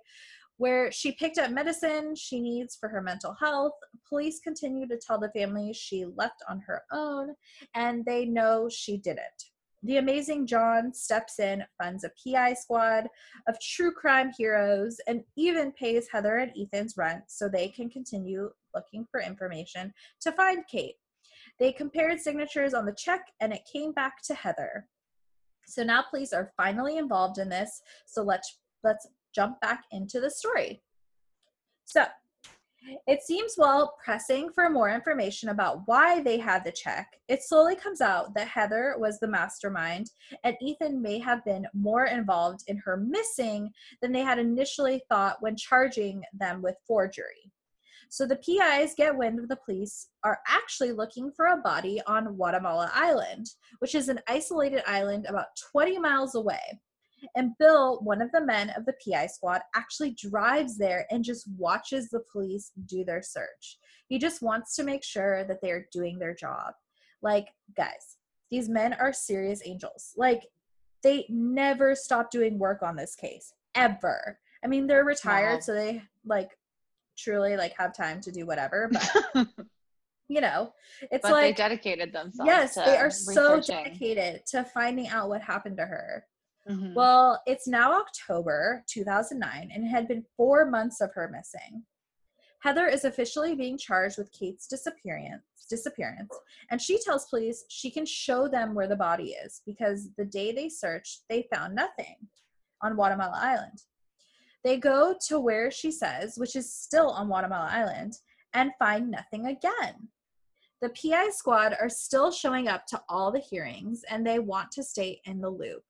where 0.57 0.91
she 0.91 1.11
picked 1.13 1.37
up 1.39 1.51
medicine 1.51 2.15
she 2.15 2.39
needs 2.39 2.75
for 2.75 2.87
her 2.87 3.01
mental 3.01 3.35
health. 3.39 3.73
Police 4.07 4.39
continue 4.39 4.87
to 4.87 4.97
tell 4.97 5.19
the 5.19 5.31
family 5.31 5.73
she 5.73 6.05
left 6.15 6.43
on 6.49 6.61
her 6.67 6.83
own, 6.91 7.33
and 7.75 8.05
they 8.05 8.25
know 8.25 8.69
she 8.69 8.97
didn't. 8.97 9.52
The 9.83 9.97
amazing 9.97 10.47
John 10.47 10.93
steps 10.93 11.39
in, 11.39 11.63
funds 11.81 12.05
a 12.05 12.11
PI 12.23 12.53
squad 12.53 13.07
of 13.47 13.59
true 13.59 13.91
crime 13.91 14.31
heroes, 14.37 14.97
and 15.07 15.23
even 15.35 15.73
pays 15.73 16.07
Heather 16.11 16.37
and 16.37 16.51
Ethan's 16.57 16.95
rent 16.95 17.23
so 17.27 17.49
they 17.49 17.67
can 17.67 17.89
continue 17.89 18.49
looking 18.73 19.05
for 19.11 19.21
information 19.21 19.93
to 20.21 20.31
find 20.31 20.65
Kate. 20.67 20.95
They 21.59 21.71
compared 21.71 22.19
signatures 22.21 22.73
on 22.73 22.85
the 22.85 22.95
check 22.97 23.27
and 23.41 23.53
it 23.53 23.67
came 23.71 23.91
back 23.91 24.21
to 24.23 24.33
Heather. 24.33 24.87
So 25.65 25.83
now 25.83 26.03
police 26.09 26.33
are 26.33 26.53
finally 26.57 26.97
involved 26.97 27.37
in 27.37 27.49
this. 27.49 27.81
So 28.05 28.23
let's 28.23 28.59
let's 28.83 29.07
jump 29.33 29.59
back 29.61 29.83
into 29.91 30.19
the 30.19 30.29
story. 30.29 30.81
So 31.85 32.05
it 33.07 33.21
seems 33.21 33.53
while 33.55 33.95
pressing 34.03 34.49
for 34.53 34.69
more 34.69 34.89
information 34.89 35.49
about 35.49 35.81
why 35.85 36.21
they 36.21 36.37
had 36.37 36.63
the 36.63 36.71
check, 36.71 37.19
it 37.27 37.43
slowly 37.43 37.75
comes 37.75 38.01
out 38.01 38.33
that 38.35 38.47
Heather 38.47 38.95
was 38.97 39.19
the 39.19 39.27
mastermind 39.27 40.11
and 40.43 40.55
Ethan 40.61 41.01
may 41.01 41.19
have 41.19 41.43
been 41.45 41.67
more 41.73 42.05
involved 42.05 42.63
in 42.67 42.77
her 42.77 42.97
missing 42.97 43.71
than 44.01 44.11
they 44.11 44.21
had 44.21 44.39
initially 44.39 45.03
thought 45.09 45.41
when 45.41 45.55
charging 45.55 46.23
them 46.33 46.61
with 46.61 46.75
forgery. 46.87 47.51
So 48.09 48.27
the 48.27 48.35
PIs 48.35 48.93
get 48.95 49.17
wind 49.17 49.39
of 49.39 49.47
the 49.47 49.55
police 49.55 50.09
are 50.23 50.39
actually 50.47 50.91
looking 50.91 51.31
for 51.31 51.47
a 51.47 51.57
body 51.57 51.99
on 52.05 52.35
Guatemala 52.35 52.91
Island, 52.93 53.47
which 53.79 53.95
is 53.95 54.07
an 54.07 54.19
isolated 54.27 54.83
island 54.85 55.25
about 55.27 55.47
20 55.71 55.97
miles 55.97 56.35
away. 56.35 56.79
And 57.35 57.51
Bill, 57.59 57.99
one 58.01 58.21
of 58.21 58.31
the 58.31 58.45
men 58.45 58.71
of 58.71 58.85
the 58.85 58.95
PI 59.05 59.27
squad, 59.27 59.61
actually 59.75 60.11
drives 60.11 60.77
there 60.77 61.05
and 61.11 61.23
just 61.23 61.47
watches 61.57 62.09
the 62.09 62.23
police 62.31 62.71
do 62.85 63.03
their 63.03 63.21
search. 63.21 63.77
He 64.07 64.19
just 64.19 64.41
wants 64.41 64.75
to 64.75 64.83
make 64.83 65.03
sure 65.03 65.43
that 65.45 65.61
they 65.61 65.71
are 65.71 65.87
doing 65.91 66.19
their 66.19 66.35
job. 66.35 66.73
Like, 67.21 67.47
guys, 67.75 68.17
these 68.51 68.69
men 68.69 68.93
are 68.93 69.13
serious 69.13 69.61
angels. 69.65 70.13
Like, 70.17 70.43
they 71.03 71.25
never 71.29 71.95
stop 71.95 72.31
doing 72.31 72.57
work 72.57 72.81
on 72.81 72.95
this 72.95 73.15
case, 73.15 73.53
ever. 73.75 74.39
I 74.63 74.67
mean, 74.67 74.87
they're 74.87 75.03
retired, 75.03 75.55
wow. 75.55 75.59
so 75.59 75.73
they 75.73 76.01
like 76.25 76.57
truly 77.17 77.57
like 77.57 77.73
have 77.77 77.95
time 77.95 78.21
to 78.21 78.31
do 78.31 78.45
whatever, 78.45 78.89
but 79.35 79.47
you 80.29 80.41
know, 80.41 80.73
it's 81.11 81.21
but 81.21 81.31
like 81.31 81.43
they 81.43 81.53
dedicated 81.53 82.13
themselves. 82.13 82.47
Yes, 82.47 82.75
they 82.75 82.97
are 82.97 83.11
so 83.11 83.59
dedicated 83.59 84.45
to 84.47 84.63
finding 84.63 85.09
out 85.09 85.29
what 85.29 85.41
happened 85.41 85.77
to 85.77 85.85
her. 85.85 86.25
Mm-hmm. 86.69 86.93
Well, 86.93 87.41
it's 87.45 87.67
now 87.67 87.99
October 87.99 88.83
2009 88.87 89.69
and 89.73 89.85
it 89.85 89.89
had 89.89 90.07
been 90.07 90.25
four 90.37 90.69
months 90.69 91.01
of 91.01 91.13
her 91.13 91.29
missing. 91.29 91.83
Heather 92.61 92.87
is 92.87 93.03
officially 93.03 93.55
being 93.55 93.77
charged 93.77 94.17
with 94.17 94.31
Kate's 94.31 94.67
disappearance, 94.67 95.43
disappearance, 95.69 96.33
and 96.71 96.81
she 96.81 96.97
tells 96.97 97.25
police 97.25 97.65
she 97.67 97.91
can 97.91 98.05
show 98.05 98.47
them 98.47 98.73
where 98.73 98.87
the 98.87 98.95
body 98.95 99.35
is 99.43 99.61
because 99.65 100.07
the 100.17 100.23
day 100.23 100.53
they 100.53 100.69
searched, 100.69 101.23
they 101.29 101.45
found 101.53 101.75
nothing 101.75 102.15
on 102.81 102.95
Guatemala 102.95 103.37
Island. 103.37 103.81
They 104.63 104.77
go 104.77 105.13
to 105.27 105.41
where 105.41 105.71
she 105.71 105.91
says, 105.91 106.37
which 106.37 106.55
is 106.55 106.73
still 106.73 107.09
on 107.09 107.27
Guatemala 107.27 107.67
Island, 107.69 108.13
and 108.53 108.71
find 108.79 109.11
nothing 109.11 109.47
again. 109.47 110.07
The 110.81 110.89
PI 110.89 111.31
squad 111.31 111.75
are 111.79 111.89
still 111.89 112.31
showing 112.31 112.69
up 112.69 112.85
to 112.87 113.01
all 113.09 113.31
the 113.31 113.39
hearings 113.39 114.03
and 114.09 114.25
they 114.25 114.39
want 114.39 114.71
to 114.71 114.83
stay 114.83 115.21
in 115.25 115.41
the 115.41 115.49
loop. 115.49 115.83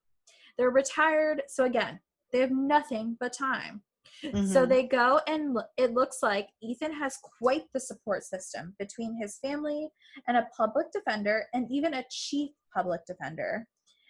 They're 0.57 0.69
retired, 0.69 1.43
so 1.47 1.65
again, 1.65 1.99
they 2.31 2.39
have 2.39 2.51
nothing 2.51 3.17
but 3.19 3.33
time. 3.33 3.83
So 4.21 4.29
Mhm. 4.65 4.69
they 4.69 4.83
go 4.87 5.19
and 5.27 5.53
lo- 5.53 5.67
it 5.75 5.93
looks 5.93 6.23
like 6.23 6.49
Ethan 6.61 6.93
has 6.93 7.17
quite 7.17 7.69
the 7.73 7.79
support 7.79 8.23
system 8.23 8.73
between 8.79 9.15
his 9.15 9.37
family 9.39 9.91
and 10.27 10.37
a 10.37 10.47
public 10.55 10.91
defender 10.91 11.49
and 11.53 11.69
even 11.69 11.93
a 11.93 12.05
chief 12.09 12.51
public 12.73 13.05
defender. 13.05 13.67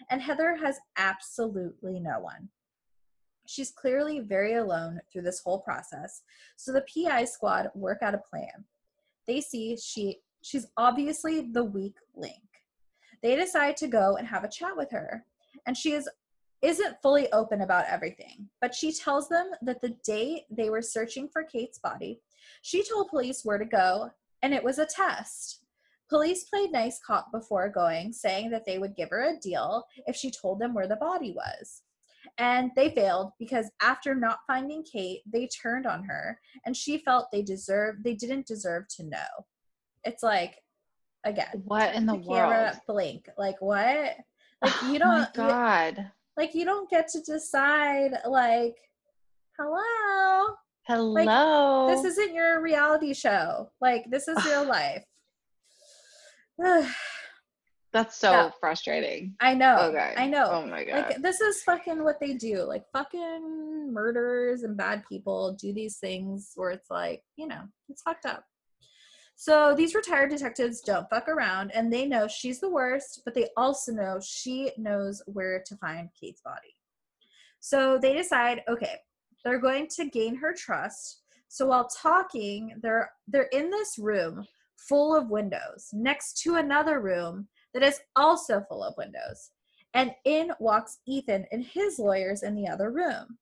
And 0.10 0.22
Heather 0.22 0.56
has 0.56 0.80
absolutely 0.98 2.00
no 2.00 2.20
one. 2.20 2.52
She's 3.48 3.72
clearly 3.72 4.20
very 4.20 4.54
alone 4.54 5.02
through 5.12 5.24
this 5.24 5.40
whole 5.42 5.60
process. 5.62 6.24
So 6.58 6.72
the 6.72 6.86
PI 6.94 7.26
squad 7.26 7.72
work 7.74 8.02
out 8.04 8.14
a 8.16 8.20
plan. 8.20 8.66
They 9.26 9.42
see 9.42 9.78
she 9.78 10.22
she's 10.42 10.68
obviously 10.78 11.42
the 11.42 11.64
weak 11.64 11.96
link. 12.14 12.44
They 13.22 13.36
decide 13.36 13.78
to 13.78 13.88
go 13.88 14.18
and 14.18 14.28
have 14.28 14.44
a 14.44 14.50
chat 14.50 14.76
with 14.76 14.92
her. 14.92 15.26
And 15.66 15.78
she 15.78 15.94
is 15.94 16.10
isn't 16.64 17.02
fully 17.02 17.32
open 17.34 17.62
about 17.62 17.86
everything, 17.88 18.50
but 18.62 18.74
she 18.74 18.92
tells 18.92 19.28
them 19.30 19.52
that 19.62 19.82
the 19.82 19.96
day 20.06 20.46
they 20.50 20.70
were 20.70 20.82
searching 20.82 21.28
for 21.28 21.44
Kate's 21.44 21.78
body, 21.78 22.22
she 22.62 22.84
told 22.84 23.10
police 23.10 23.42
where 23.44 23.58
to 23.60 23.66
go, 23.66 24.10
and 24.42 24.54
it 24.54 24.64
was 24.64 24.80
a 24.80 24.86
test. 24.86 25.60
Police 26.10 26.46
played 26.46 26.72
nice 26.72 27.00
cop 27.06 27.32
before 27.32 27.70
going, 27.70 28.14
saying 28.14 28.50
that 28.52 28.66
they 28.66 28.78
would 28.78 28.96
give 28.96 29.10
her 29.10 29.24
a 29.24 29.40
deal 29.40 29.84
if 30.08 30.16
she 30.16 30.32
told 30.32 30.60
them 30.60 30.74
where 30.74 30.88
the 30.88 30.96
body 30.96 31.32
was. 31.34 31.82
And 32.38 32.72
they 32.76 32.90
failed 32.92 33.32
because 33.38 33.70
after 33.82 34.16
not 34.16 34.40
finding 34.48 34.84
Kate, 34.84 35.22
they 35.26 35.48
turned 35.48 35.86
on 35.86 36.04
her, 36.06 36.40
and 36.66 36.76
she 36.78 36.98
felt 37.00 37.32
they 37.32 37.42
deserved 37.42 38.04
they 38.04 38.14
didn't 38.16 38.48
deserve 38.48 38.88
to 38.98 39.04
know. 39.04 39.46
It's 40.06 40.24
like, 40.24 40.62
again, 41.26 41.62
What 41.66 41.94
in 41.96 42.06
the 42.06 42.18
camera 42.18 42.64
world? 42.72 42.78
blink. 42.88 43.28
Like 43.38 43.62
what? 43.62 44.16
Like 44.62 44.82
you 44.84 44.96
Oh 44.96 45.00
don't 45.00 45.08
my 45.08 45.20
you- 45.22 45.28
God. 45.34 46.12
Like 46.38 46.56
you 46.56 46.66
don't 46.66 46.90
get 46.90 47.08
to 47.10 47.22
decide 47.22 48.12
like 48.28 48.76
hello 49.60 50.56
Hello. 50.86 51.88
this 51.88 52.04
isn't 52.04 52.34
your 52.34 52.62
reality 52.62 53.14
show 53.14 53.70
like 53.82 54.06
this 54.10 54.28
is 54.28 54.44
real 54.46 54.66
life 54.68 55.04
That's 57.94 58.16
so 58.18 58.32
Yeah. 58.32 58.50
frustrating. 58.60 59.36
i 59.40 59.54
know 59.54 59.78
Okay. 59.92 60.14
i 60.18 60.26
know 60.28 60.48
Oh 60.50 60.66
my 60.68 60.84
God. 60.84 60.96
like 61.10 61.22
this 61.22 61.40
is 61.42 61.62
fucking 61.64 62.04
what 62.04 62.20
they 62.20 62.34
do 62.34 62.64
like 62.64 62.84
fucking 62.92 63.92
murderers 63.94 64.64
and 64.64 64.76
bad 64.76 65.04
people 65.08 65.54
do 65.60 65.74
these 65.74 65.98
things 65.98 66.52
where 66.56 66.72
it's 66.72 66.90
like 66.90 67.22
you 67.36 67.48
know 67.48 67.62
it's 67.90 68.02
fucked 68.02 68.26
up 68.26 68.44
so 69.36 69.74
these 69.76 69.96
retired 69.96 70.30
detectives 70.30 70.82
don't 70.82 71.10
fuck 71.10 71.28
around 71.28 71.72
and 71.72 71.92
they 71.92 72.06
know 72.06 72.28
she's 72.28 72.60
the 72.60 72.70
worst 72.70 73.22
but 73.26 73.34
they 73.34 73.48
also 73.58 73.92
know 73.92 74.20
she 74.24 74.72
knows 74.78 75.22
where 75.28 75.62
to 75.66 75.76
find 75.78 76.10
kate's 76.20 76.42
body 76.42 76.76
so 77.60 77.98
they 77.98 78.14
decide 78.14 78.62
okay 78.70 78.98
they're 79.44 79.60
going 79.60 79.88
to 79.88 80.10
gain 80.10 80.36
her 80.36 80.54
trust 80.54 81.22
so 81.48 81.66
while 81.66 81.88
talking 81.88 82.74
they're 82.82 83.12
they're 83.28 83.50
in 83.52 83.70
this 83.70 83.98
room 83.98 84.46
full 84.78 85.16
of 85.16 85.30
windows 85.30 85.90
next 85.94 86.42
to 86.42 86.56
another 86.56 87.00
room 87.00 87.48
that 87.74 87.84
is 87.84 88.00
also 88.16 88.62
full 88.70 88.84
of 88.84 88.94
windows 88.98 89.52
and 89.94 90.12
in 90.26 90.52
walks 90.60 91.00
Ethan 91.06 91.46
and 91.52 91.64
his 91.64 92.00
lawyers 92.00 92.44
in 92.44 92.56
the 92.56 92.68
other 92.68 92.92
room. 92.92 93.38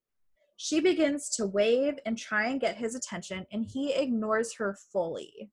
She 0.58 0.80
begins 0.80 1.30
to 1.38 1.48
wave 1.48 1.98
and 2.06 2.18
try 2.18 2.48
and 2.48 2.62
get 2.62 2.78
his 2.78 2.94
attention, 2.94 3.48
and 3.52 3.66
he 3.66 3.94
ignores 3.94 4.54
her 4.56 4.78
fully. 4.92 5.50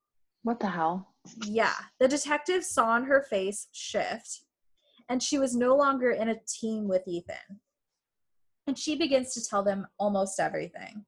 What 0.49 0.61
the 0.61 0.71
hell? 0.71 1.13
Yeah, 1.45 1.75
the 2.01 2.09
detective 2.09 2.65
saw 2.65 2.87
on 2.87 3.05
her 3.05 3.21
face 3.21 3.69
shift, 3.73 4.45
and 5.11 5.23
she 5.23 5.39
was 5.39 5.55
no 5.55 5.77
longer 5.77 6.11
in 6.11 6.31
a 6.31 6.41
team 6.49 6.89
with 6.89 7.07
Ethan. 7.07 7.61
And 8.67 8.79
she 8.79 8.97
begins 8.97 9.35
to 9.35 9.45
tell 9.47 9.63
them 9.63 9.87
almost 9.99 10.41
everything. 10.41 11.05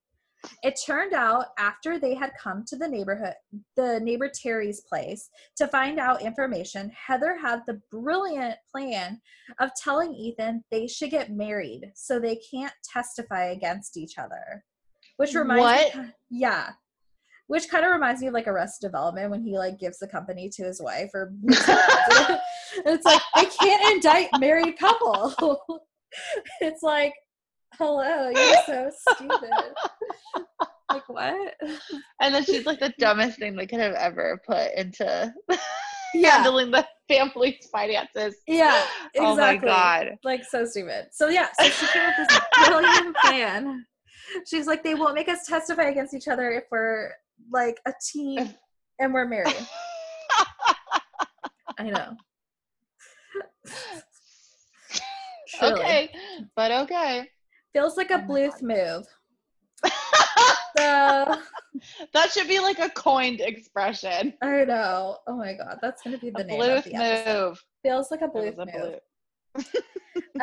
It 0.63 0.79
turned 0.85 1.15
out 1.15 1.47
after 1.59 1.99
they 1.99 2.15
had 2.15 2.33
come 2.39 2.67
to 2.67 2.77
the 2.77 2.87
neighborhood, 2.87 3.33
the 3.77 3.99
neighbor 4.01 4.31
Terry's 4.31 4.83
place 4.83 5.31
to 5.57 5.67
find 5.69 5.99
out 5.99 6.21
information, 6.21 6.91
Heather 6.91 7.35
had 7.35 7.61
the 7.67 7.81
brilliant 7.91 8.57
plan 8.71 9.23
of 9.59 9.71
telling 9.83 10.15
Ethan 10.15 10.65
they 10.71 10.87
should 10.87 11.11
get 11.11 11.33
married 11.33 11.93
so 11.95 12.19
they 12.21 12.37
can't 12.37 12.75
testify 12.85 13.47
against 13.53 13.97
each 13.97 14.19
other. 14.19 14.65
Which 15.17 15.35
reminds 15.35 15.63
What? 15.63 15.97
me 15.97 16.13
yeah. 16.31 16.73
Which 17.50 17.69
kind 17.69 17.85
of 17.85 17.90
reminds 17.90 18.21
me 18.21 18.28
of 18.28 18.33
like 18.33 18.47
Arrested 18.47 18.87
Development 18.87 19.28
when 19.28 19.42
he 19.42 19.59
like 19.59 19.76
gives 19.80 19.99
the 19.99 20.07
company 20.07 20.49
to 20.50 20.62
his 20.62 20.80
wife 20.80 21.11
or 21.12 21.33
it's 22.87 23.04
like 23.04 23.21
they 23.35 23.47
can't 23.47 23.92
indict 23.92 24.28
married 24.38 24.78
couple. 24.78 25.35
it's 26.61 26.85
like, 26.85 27.12
hello, 27.75 28.30
you're 28.30 28.54
so 28.66 28.90
stupid. 29.14 29.50
like 30.92 31.09
what? 31.09 31.54
And 32.21 32.33
then 32.33 32.45
she's 32.45 32.66
like 32.66 32.78
the 32.78 32.95
dumbest 33.00 33.40
thing 33.40 33.57
they 33.57 33.66
could 33.66 33.80
have 33.80 33.95
ever 33.95 34.40
put 34.47 34.73
into 34.76 35.35
Yeah. 36.14 36.30
handling 36.42 36.71
the 36.71 36.87
family's 37.09 37.66
finances. 37.73 38.37
Yeah, 38.47 38.80
exactly. 39.12 39.26
Oh 39.26 39.35
my 39.35 39.57
god. 39.57 40.19
like 40.23 40.45
so 40.45 40.64
stupid. 40.64 41.09
So 41.11 41.28
yeah, 41.28 41.49
so 41.61 41.69
she 41.69 41.87
came 41.88 42.02
up 42.11 42.14
with 42.16 42.28
this 42.28 42.40
brilliant 42.69 43.16
plan. 43.16 43.87
She's 44.47 44.69
like, 44.69 44.85
they 44.85 44.95
won't 44.95 45.16
make 45.16 45.28
us 45.28 45.47
testify 45.49 45.88
against 45.88 46.14
each 46.14 46.28
other 46.28 46.52
if 46.52 46.64
we're 46.71 47.11
like 47.53 47.79
a 47.87 47.93
team 48.13 48.53
and 48.99 49.15
we're 49.15 49.27
married. 49.27 49.55
I 51.79 51.91
know. 51.91 52.17
Okay, 55.63 56.11
but 56.57 56.71
okay. 56.71 57.29
Feels 57.73 57.97
like 57.97 58.11
a 58.11 58.15
Oh 58.15 58.19
my 58.19 58.25
Bluth 58.25 58.63
move. 58.63 59.07
So 60.77 61.37
that 62.15 62.31
should 62.31 62.47
be 62.49 62.61
like 62.61 62.79
a 62.79 62.89
coined 62.91 63.41
expression. 63.41 64.33
I 64.41 64.65
know. 64.65 65.19
Oh 65.27 65.37
my 65.37 65.55
god, 65.55 65.79
that's 65.83 66.03
gonna 66.03 66.19
be 66.19 66.31
the 66.31 66.43
A 66.43 66.45
name 66.45 66.61
of 66.61 66.85
Bluth 66.85 66.85
the 66.85 67.35
move. 67.35 67.65
Feels 67.83 68.11
like 68.11 68.21
a 68.23 68.27
It 68.27 68.35
was 68.35 68.55
Bluth 68.55 68.59
a 68.59 68.67
move. 68.67 68.75
Bluth. 68.75 69.01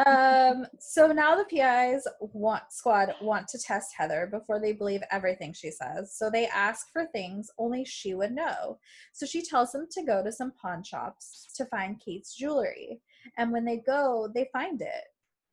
Um, 0.05 0.65
so 0.79 1.07
now 1.07 1.35
the 1.35 1.45
PIs 1.45 2.07
want 2.19 2.63
squad 2.69 3.13
want 3.21 3.47
to 3.49 3.59
test 3.59 3.93
Heather 3.97 4.27
before 4.31 4.59
they 4.59 4.73
believe 4.73 5.01
everything 5.11 5.53
she 5.53 5.71
says. 5.71 6.15
So 6.15 6.29
they 6.29 6.47
ask 6.47 6.91
for 6.91 7.05
things 7.05 7.49
only 7.57 7.85
she 7.85 8.13
would 8.13 8.31
know. 8.31 8.79
So 9.13 9.25
she 9.25 9.41
tells 9.41 9.71
them 9.71 9.87
to 9.91 10.03
go 10.03 10.23
to 10.23 10.31
some 10.31 10.51
pawn 10.61 10.83
shops 10.83 11.47
to 11.55 11.65
find 11.65 12.01
Kate's 12.03 12.35
jewelry. 12.35 13.01
And 13.37 13.51
when 13.51 13.65
they 13.65 13.77
go, 13.77 14.29
they 14.33 14.49
find 14.53 14.81
it. 14.81 15.03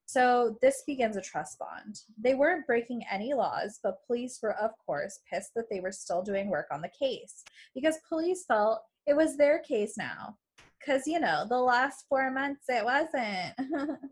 So 0.07 0.59
this 0.61 0.83
begins 0.87 1.17
a 1.17 1.23
trust 1.23 1.59
bond. 1.59 2.01
They 2.19 2.35
weren't 2.35 2.67
breaking 2.67 3.03
any 3.11 3.33
laws, 3.33 3.81
but 3.83 4.07
police 4.07 4.39
were 4.43 4.55
of 4.57 4.73
course 4.85 5.21
pissed 5.33 5.53
that 5.57 5.71
they 5.71 5.81
were 5.81 5.93
still 5.93 6.23
doing 6.23 6.51
work 6.51 6.67
on 6.71 6.83
the 6.83 6.91
case 6.99 7.43
because 7.75 7.97
police 8.09 8.45
felt 8.47 8.81
it 9.07 9.17
was 9.17 9.37
their 9.37 9.61
case 9.61 9.97
now. 9.97 10.37
Cause 10.85 11.03
you 11.07 11.21
know, 11.21 11.47
the 11.49 11.59
last 11.59 12.05
four 12.09 12.31
months 12.31 12.65
it 12.69 12.85
wasn't. 12.85 13.55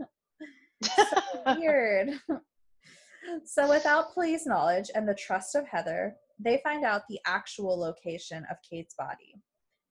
Weird. 1.59 2.11
so, 3.45 3.69
without 3.69 4.15
police 4.15 4.47
knowledge 4.47 4.91
and 4.95 5.09
the 5.09 5.15
trust 5.15 5.55
of 5.55 5.67
Heather, 5.67 6.17
they 6.39 6.61
find 6.65 6.85
out 6.85 7.03
the 7.09 7.21
actual 7.27 7.79
location 7.79 8.45
of 8.51 8.57
Kate's 8.69 8.95
body. 8.95 9.35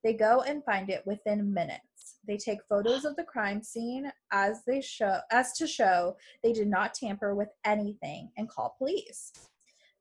They 0.04 0.14
go 0.14 0.42
and 0.42 0.64
find 0.66 0.90
it 0.90 1.04
within 1.06 1.54
minutes. 1.54 2.18
They 2.28 2.38
take 2.38 2.60
photos 2.68 3.06
of 3.06 3.16
the 3.16 3.24
crime 3.24 3.64
scene 3.64 4.12
as 4.32 4.62
they 4.66 4.82
show 4.82 5.20
as 5.32 5.54
to 5.54 5.68
show 5.68 6.16
they 6.44 6.54
did 6.54 6.68
not 6.68 6.94
tamper 6.94 7.36
with 7.36 7.50
anything 7.66 8.32
and 8.38 8.50
call 8.50 8.76
police. 8.78 9.32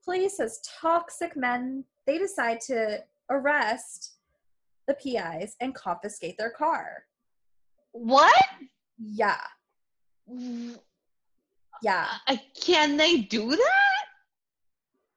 Police 0.05 0.41
as 0.41 0.61
toxic 0.81 1.37
men, 1.37 1.85
they 2.07 2.19
decide 2.19 2.61
to 2.63 3.05
arrest 3.31 4.17
the 4.87 4.95
PIs 4.95 5.57
and 5.61 5.75
confiscate 5.75 6.37
their 6.39 6.51
car. 6.51 7.05
what? 7.93 8.35
Yeah. 8.99 9.41
Yeah. 11.83 12.07
Uh, 12.27 12.37
can 12.61 12.97
they 12.97 13.19
do 13.19 13.51
that? 13.51 14.05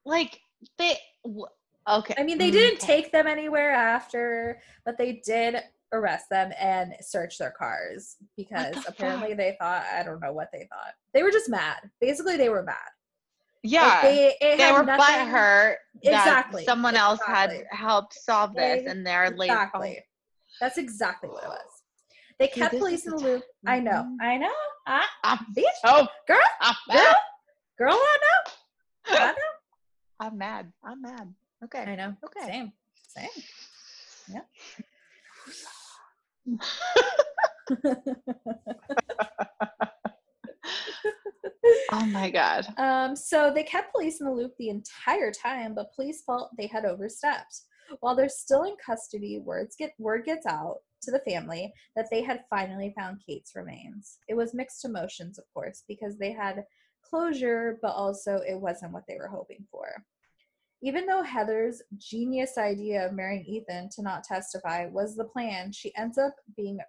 Like 0.05 0.39
they 0.77 0.97
w- 1.23 1.45
okay. 1.89 2.15
I 2.17 2.23
mean, 2.23 2.37
they 2.37 2.49
mm, 2.49 2.53
didn't 2.53 2.79
take 2.79 3.11
them 3.11 3.27
anywhere 3.27 3.71
after, 3.71 4.61
but 4.85 4.97
they 4.97 5.21
did 5.25 5.57
arrest 5.91 6.25
them 6.29 6.51
and 6.59 6.93
search 7.01 7.37
their 7.37 7.51
cars 7.51 8.15
because 8.35 8.73
the 8.73 8.85
apparently 8.87 9.33
they 9.33 9.55
thought 9.59 9.85
I 9.93 10.03
don't 10.03 10.19
know 10.19 10.33
what 10.33 10.49
they 10.51 10.67
thought. 10.71 10.93
They 11.13 11.23
were 11.23 11.31
just 11.31 11.49
mad. 11.49 11.77
Basically, 12.01 12.37
they 12.37 12.49
were 12.49 12.63
mad. 12.63 12.77
Like, 13.63 13.71
Yeah. 13.71 14.01
they 14.01 14.35
they 14.41 14.57
had 14.61 14.73
were 14.73 14.83
nothing- 14.83 15.05
butthurt 15.05 15.75
that 16.03 16.19
Exactly, 16.19 16.65
someone 16.65 16.95
else 16.95 17.21
had 17.25 17.65
helped 17.71 18.13
solve 18.13 18.53
this 18.55 18.85
and 18.87 19.05
they're 19.07 19.29
late. 19.29 19.49
oh, 19.49 19.53
Exactly. 19.53 20.03
That's 20.59 20.77
exactly 20.77 21.29
what 21.29 21.43
it 21.43 21.47
was. 21.47 21.83
They 22.39 22.47
kept 22.49 22.77
police 22.77 23.05
in 23.05 23.11
the 23.11 23.17
loop. 23.19 23.43
I 23.65 23.79
know. 23.79 24.17
I 24.21 24.37
know. 24.37 24.51
I, 24.85 25.05
I'm, 25.23 25.37
bitch, 25.55 25.63
oh, 25.85 26.05
girl, 26.27 26.37
I'm 26.59 26.75
girl, 26.91 27.15
girl. 27.77 27.93
I 27.93 28.17
know. 28.21 28.51
I 29.17 29.27
know. 29.31 29.37
I'm 30.19 30.37
mad. 30.37 30.73
I'm 30.83 31.01
mad. 31.01 31.33
Okay. 31.63 31.83
I 31.83 31.95
know. 31.95 32.17
Okay. 32.25 32.45
Same. 32.47 32.73
Same. 33.07 33.29
Yeah. 34.29 34.41
oh 41.93 42.05
my 42.07 42.29
god. 42.29 42.67
Um, 42.77 43.15
so 43.15 43.51
they 43.53 43.63
kept 43.63 43.93
police 43.93 44.19
in 44.19 44.27
the 44.27 44.33
loop 44.33 44.53
the 44.57 44.69
entire 44.69 45.31
time, 45.31 45.75
but 45.75 45.93
police 45.93 46.23
felt 46.25 46.51
they 46.57 46.67
had 46.67 46.85
overstepped. 46.85 47.61
While 47.99 48.15
they're 48.15 48.29
still 48.29 48.63
in 48.63 48.75
custody, 48.83 49.39
words 49.39 49.75
get 49.77 49.93
word 49.99 50.25
gets 50.25 50.45
out 50.45 50.77
to 51.03 51.11
the 51.11 51.19
family 51.19 51.73
that 51.95 52.07
they 52.09 52.21
had 52.21 52.45
finally 52.49 52.93
found 52.97 53.21
Kate's 53.25 53.55
remains. 53.55 54.17
It 54.27 54.35
was 54.35 54.53
mixed 54.53 54.85
emotions, 54.85 55.37
of 55.37 55.45
course, 55.53 55.83
because 55.87 56.17
they 56.17 56.31
had 56.31 56.63
closure, 57.03 57.77
but 57.81 57.91
also 57.91 58.41
it 58.47 58.59
wasn't 58.59 58.93
what 58.93 59.03
they 59.07 59.17
were 59.17 59.27
hoping 59.27 59.65
for. 59.69 60.03
Even 60.81 61.05
though 61.05 61.23
Heather's 61.23 61.81
genius 61.97 62.57
idea 62.57 63.05
of 63.05 63.13
marrying 63.13 63.45
Ethan 63.45 63.89
to 63.95 64.01
not 64.01 64.23
testify 64.23 64.85
was 64.87 65.15
the 65.15 65.25
plan, 65.25 65.71
she 65.71 65.95
ends 65.95 66.17
up 66.17 66.35
being 66.57 66.79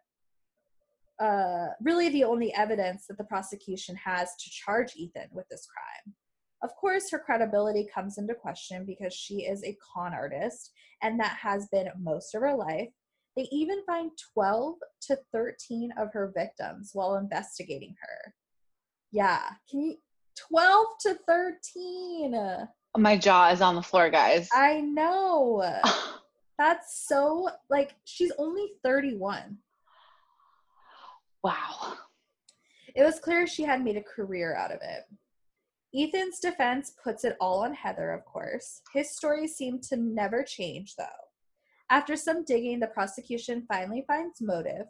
uh, 1.20 1.68
really 1.80 2.08
the 2.08 2.24
only 2.24 2.52
evidence 2.54 3.06
that 3.06 3.18
the 3.18 3.24
prosecution 3.24 3.96
has 3.96 4.30
to 4.36 4.50
charge 4.50 4.96
Ethan 4.96 5.28
with 5.32 5.48
this 5.48 5.66
crime. 5.66 6.14
Of 6.62 6.74
course, 6.76 7.10
her 7.10 7.18
credibility 7.18 7.88
comes 7.94 8.18
into 8.18 8.34
question 8.34 8.84
because 8.86 9.12
she 9.12 9.42
is 9.42 9.62
a 9.62 9.76
con 9.94 10.14
artist, 10.14 10.72
and 11.02 11.20
that 11.20 11.36
has 11.40 11.68
been 11.70 11.88
most 12.00 12.34
of 12.34 12.40
her 12.40 12.54
life. 12.54 12.88
They 13.36 13.48
even 13.52 13.84
find 13.84 14.10
12 14.32 14.76
to 15.08 15.18
13 15.32 15.92
of 15.98 16.12
her 16.12 16.32
victims 16.34 16.90
while 16.94 17.16
investigating 17.16 17.94
her. 18.00 18.34
Yeah, 19.12 19.42
can 19.70 19.80
you 19.82 19.96
12 20.48 20.86
to 21.02 21.18
13? 21.26 22.68
My 22.96 23.16
jaw 23.16 23.50
is 23.50 23.60
on 23.60 23.74
the 23.74 23.82
floor, 23.82 24.08
guys. 24.08 24.48
I 24.52 24.80
know. 24.80 25.80
That's 26.58 27.06
so 27.06 27.48
like 27.68 27.94
she's 28.04 28.32
only 28.38 28.72
31. 28.82 29.58
Wow. 31.44 31.98
It 32.96 33.02
was 33.02 33.20
clear 33.20 33.46
she 33.46 33.64
had 33.64 33.84
made 33.84 33.98
a 33.98 34.02
career 34.02 34.56
out 34.56 34.72
of 34.72 34.80
it. 34.80 35.04
Ethan's 35.94 36.40
defense 36.40 36.94
puts 37.04 37.22
it 37.22 37.36
all 37.38 37.64
on 37.64 37.74
Heather, 37.74 38.12
of 38.12 38.24
course. 38.24 38.80
His 38.94 39.14
story 39.14 39.46
seemed 39.46 39.82
to 39.84 39.96
never 39.96 40.42
change, 40.42 40.96
though. 40.96 41.04
After 41.90 42.16
some 42.16 42.44
digging, 42.44 42.80
the 42.80 42.86
prosecution 42.86 43.66
finally 43.68 44.04
finds 44.08 44.40
motive. 44.40 44.86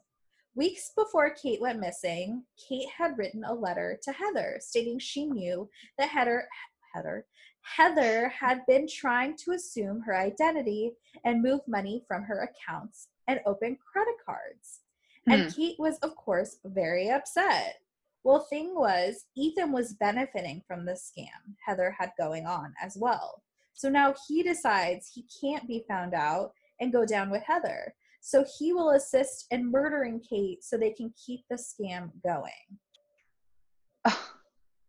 Weeks 0.54 0.92
before 0.96 1.34
Kate 1.34 1.60
went 1.60 1.80
missing, 1.80 2.44
Kate 2.68 2.88
had 2.96 3.18
written 3.18 3.42
a 3.42 3.52
letter 3.52 3.98
to 4.04 4.12
Heather 4.12 4.58
stating 4.60 5.00
she 5.00 5.26
knew 5.26 5.68
that 5.98 6.08
Heather, 6.08 6.46
Heather, 6.94 7.26
Heather 7.62 8.28
had 8.28 8.64
been 8.68 8.86
trying 8.86 9.36
to 9.38 9.52
assume 9.52 10.02
her 10.02 10.16
identity 10.16 10.92
and 11.24 11.42
move 11.42 11.60
money 11.66 12.04
from 12.06 12.22
her 12.22 12.48
accounts 12.48 13.08
and 13.26 13.40
open 13.44 13.76
credit 13.92 14.14
cards. 14.24 14.83
And 15.26 15.42
Hmm. 15.42 15.48
Kate 15.48 15.78
was, 15.78 15.98
of 15.98 16.16
course, 16.16 16.58
very 16.64 17.10
upset. 17.10 17.80
Well, 18.24 18.46
thing 18.50 18.74
was, 18.74 19.26
Ethan 19.36 19.72
was 19.72 19.94
benefiting 19.94 20.62
from 20.66 20.84
the 20.84 20.92
scam 20.92 21.56
Heather 21.64 21.90
had 21.90 22.12
going 22.18 22.46
on 22.46 22.74
as 22.82 22.96
well. 22.96 23.42
So 23.74 23.88
now 23.88 24.14
he 24.26 24.42
decides 24.42 25.10
he 25.12 25.26
can't 25.40 25.66
be 25.66 25.84
found 25.88 26.14
out 26.14 26.52
and 26.80 26.92
go 26.92 27.04
down 27.04 27.30
with 27.30 27.42
Heather. 27.42 27.94
So 28.20 28.44
he 28.58 28.72
will 28.72 28.90
assist 28.90 29.46
in 29.50 29.70
murdering 29.70 30.20
Kate 30.20 30.64
so 30.64 30.76
they 30.76 30.92
can 30.92 31.12
keep 31.22 31.44
the 31.50 31.56
scam 31.56 32.10
going. 32.22 32.78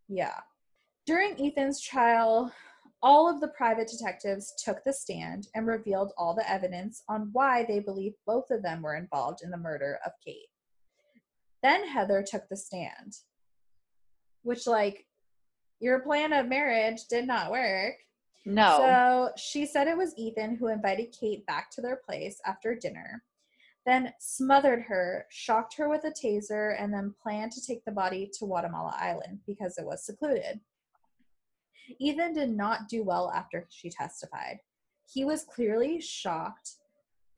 Yeah. 0.08 0.40
During 1.06 1.36
Ethan's 1.44 1.82
trial, 1.82 2.52
all 3.02 3.30
of 3.30 3.40
the 3.42 3.50
private 3.50 3.88
detectives 3.88 4.54
took 4.64 4.84
the 4.84 4.94
stand 4.94 5.48
and 5.54 5.68
revealed 5.68 6.14
all 6.18 6.34
the 6.34 6.50
evidence 6.50 7.04
on 7.08 7.30
why 7.34 7.64
they 7.64 7.80
believe 7.80 8.14
both 8.26 8.50
of 8.50 8.64
them 8.64 8.82
were 8.82 8.96
involved 8.96 9.42
in 9.44 9.52
the 9.52 9.58
murder 9.58 10.00
of 10.06 10.12
Kate. 10.24 10.48
Then 11.62 11.88
Heather 11.88 12.24
took 12.28 12.48
the 12.50 12.58
stand, 12.58 13.14
which, 14.44 14.68
like, 14.68 15.06
your 15.80 16.00
plan 16.00 16.34
of 16.34 16.48
marriage 16.48 17.02
did 17.10 17.28
not 17.28 17.52
work. 17.52 17.96
No. 18.46 18.78
So 18.78 19.32
she 19.38 19.66
said 19.66 19.88
it 19.88 19.98
was 19.98 20.14
Ethan 20.18 20.56
who 20.56 20.68
invited 20.68 21.16
Kate 21.20 21.46
back 21.46 21.72
to 21.72 21.82
their 21.82 22.00
place 22.06 22.40
after 22.46 22.76
dinner, 22.76 23.24
then 23.86 24.14
smothered 24.20 24.84
her, 24.84 25.26
shocked 25.30 25.76
her 25.78 25.90
with 25.90 26.04
a 26.06 26.12
taser, 26.12 26.76
and 26.80 26.94
then 26.94 27.14
planned 27.22 27.52
to 27.54 27.66
take 27.66 27.84
the 27.86 27.92
body 27.92 28.30
to 28.38 28.46
Guatemala 28.46 28.96
Island 29.00 29.40
because 29.46 29.78
it 29.78 29.86
was 29.86 30.06
secluded. 30.06 30.60
Ethan 32.00 32.34
did 32.34 32.50
not 32.50 32.88
do 32.90 33.04
well 33.04 33.32
after 33.32 33.66
she 33.70 33.90
testified. 33.90 34.60
He 35.08 35.26
was 35.26 35.44
clearly 35.44 36.00
shocked 36.02 36.72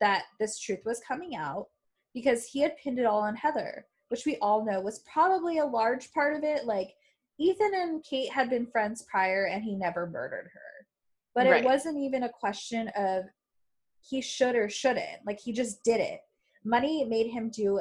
that 0.00 0.24
this 0.38 0.58
truth 0.58 0.80
was 0.84 1.00
coming 1.06 1.36
out 1.36 1.66
because 2.14 2.46
he 2.46 2.60
had 2.60 2.76
pinned 2.76 2.98
it 2.98 3.06
all 3.06 3.20
on 3.20 3.36
Heather, 3.36 3.86
which 4.08 4.24
we 4.24 4.36
all 4.38 4.64
know 4.64 4.80
was 4.80 5.00
probably 5.00 5.58
a 5.58 5.64
large 5.66 6.12
part 6.12 6.34
of 6.36 6.44
it. 6.44 6.64
Like, 6.64 6.94
Ethan 7.38 7.72
and 7.74 8.02
Kate 8.02 8.32
had 8.32 8.50
been 8.50 8.66
friends 8.66 9.02
prior 9.10 9.46
and 9.46 9.62
he 9.62 9.74
never 9.74 10.06
murdered 10.06 10.50
her. 10.52 10.86
But 11.34 11.46
Right. 11.46 11.62
it 11.62 11.64
wasn't 11.64 11.98
even 11.98 12.24
a 12.24 12.28
question 12.28 12.88
of 12.96 13.24
he 14.00 14.20
should 14.20 14.56
or 14.56 14.68
shouldn't. 14.68 15.24
Like, 15.26 15.38
he 15.38 15.52
just 15.52 15.82
did 15.84 16.00
it. 16.00 16.20
Money 16.64 17.04
made 17.04 17.30
him 17.30 17.50
do 17.50 17.80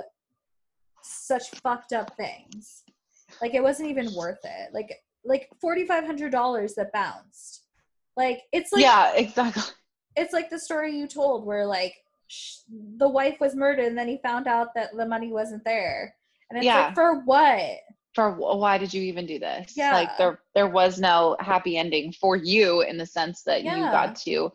such 1.02 1.50
fucked 1.62 1.94
up 1.94 2.16
things. 2.18 2.84
Like, 3.42 3.54
it 3.54 3.64
wasn't 3.64 3.90
even 3.90 4.14
worth 4.14 4.44
it. 4.44 4.74
Like, 4.74 5.02
like 5.28 5.50
$4,500 5.64 6.76
that 6.76 6.92
bounced. 6.94 7.64
Like, 8.16 8.42
it's 8.52 8.72
like, 8.72 8.82
yeah, 8.82 9.14
exactly. 9.16 9.64
it's 10.16 10.34
like 10.34 10.50
the 10.50 10.60
story 10.60 10.96
you 10.98 11.08
told 11.08 11.46
where 11.46 11.66
like 11.66 11.94
sh- 12.28 12.58
the 12.98 13.08
wife 13.08 13.38
was 13.40 13.56
murdered 13.56 13.86
and 13.86 13.98
then 13.98 14.08
he 14.08 14.18
found 14.24 14.48
out 14.48 14.74
that 14.76 14.96
the 14.96 15.06
money 15.06 15.32
wasn't 15.32 15.64
there 15.64 16.16
and 16.50 16.58
it's 16.58 16.66
Yeah. 16.66 16.86
like 16.88 16.96
for 16.96 17.22
what 17.26 17.62
For 18.16 18.32
wh- 18.32 18.58
why 18.58 18.78
did 18.80 18.94
you 18.94 19.04
even 19.04 19.26
do 19.28 19.38
this? 19.38 19.74
Yeah. 19.78 19.92
Like 19.94 20.18
there 20.18 20.40
there 20.56 20.68
was 20.68 21.00
no 21.00 21.36
happy 21.40 21.78
ending 21.78 22.12
for 22.14 22.36
you 22.36 22.82
in 22.82 22.98
the 22.98 23.06
sense 23.06 23.44
that 23.44 23.64
you 23.64 23.70
got 23.70 24.16
to 24.22 24.52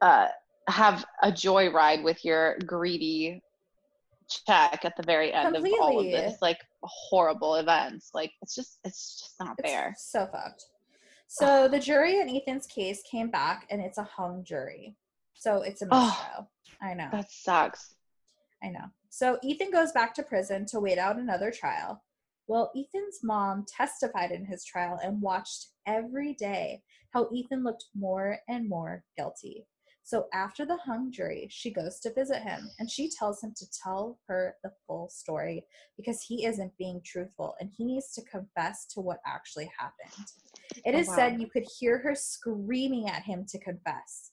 uh 0.00 0.28
have 0.68 1.04
a 1.22 1.30
joyride 1.30 2.02
with 2.02 2.24
your 2.24 2.58
greedy 2.66 3.40
check 4.28 4.84
at 4.84 4.96
the 4.96 5.02
very 5.04 5.32
end 5.32 5.56
of 5.56 5.64
all 5.80 6.00
of 6.00 6.04
this 6.06 6.38
like 6.42 6.58
horrible 6.82 7.56
events. 7.56 8.10
Like 8.14 8.32
it's 8.42 8.54
just 8.54 8.78
it's 8.84 9.20
just 9.20 9.34
not 9.40 9.56
it's 9.58 9.68
fair. 9.70 9.94
so 9.98 10.26
fucked 10.32 10.64
so 11.28 11.66
the 11.66 11.78
jury 11.80 12.20
in 12.20 12.28
ethan's 12.30 12.66
case 12.68 13.02
came 13.10 13.30
back 13.30 13.66
and 13.70 13.80
it's 13.80 13.98
a 13.98 14.04
hung 14.04 14.44
jury 14.44 14.94
so 15.34 15.62
it's 15.62 15.82
a 15.82 15.88
Oh. 15.90 16.46
i 16.80 16.94
know 16.94 17.08
That 17.12 17.30
sucks. 17.30 17.94
I 18.62 18.68
know. 18.68 18.86
So 19.10 19.38
Ethan 19.42 19.70
goes 19.70 19.92
back 19.92 20.14
to 20.14 20.22
prison 20.22 20.64
to 20.66 20.80
wait 20.80 20.98
out 20.98 21.18
another 21.18 21.50
trial. 21.50 22.02
Well, 22.48 22.70
Ethan's 22.76 23.18
mom 23.22 23.64
testified 23.68 24.30
in 24.30 24.44
his 24.46 24.64
trial 24.64 24.98
and 25.02 25.20
watched 25.20 25.66
every 25.86 26.32
day 26.34 26.82
how 27.10 27.28
Ethan 27.32 27.62
looked 27.64 27.84
more 27.94 28.38
and 28.48 28.68
more 28.68 29.04
guilty. 29.16 29.66
So 30.06 30.28
after 30.32 30.64
the 30.64 30.76
hung 30.76 31.10
jury, 31.10 31.48
she 31.50 31.72
goes 31.72 31.98
to 31.98 32.12
visit 32.12 32.40
him 32.40 32.70
and 32.78 32.88
she 32.88 33.10
tells 33.10 33.42
him 33.42 33.52
to 33.56 33.66
tell 33.72 34.20
her 34.28 34.54
the 34.62 34.70
full 34.86 35.08
story 35.10 35.66
because 35.96 36.22
he 36.22 36.46
isn't 36.46 36.78
being 36.78 37.00
truthful 37.04 37.56
and 37.58 37.72
he 37.76 37.84
needs 37.84 38.12
to 38.12 38.22
confess 38.22 38.86
to 38.94 39.00
what 39.00 39.18
actually 39.26 39.68
happened. 39.76 40.28
It 40.84 40.94
Oh, 40.94 40.98
is 40.98 41.12
said 41.12 41.40
you 41.40 41.48
could 41.48 41.66
hear 41.80 41.98
her 41.98 42.14
screaming 42.14 43.08
at 43.08 43.24
him 43.24 43.46
to 43.48 43.58
confess. 43.58 44.30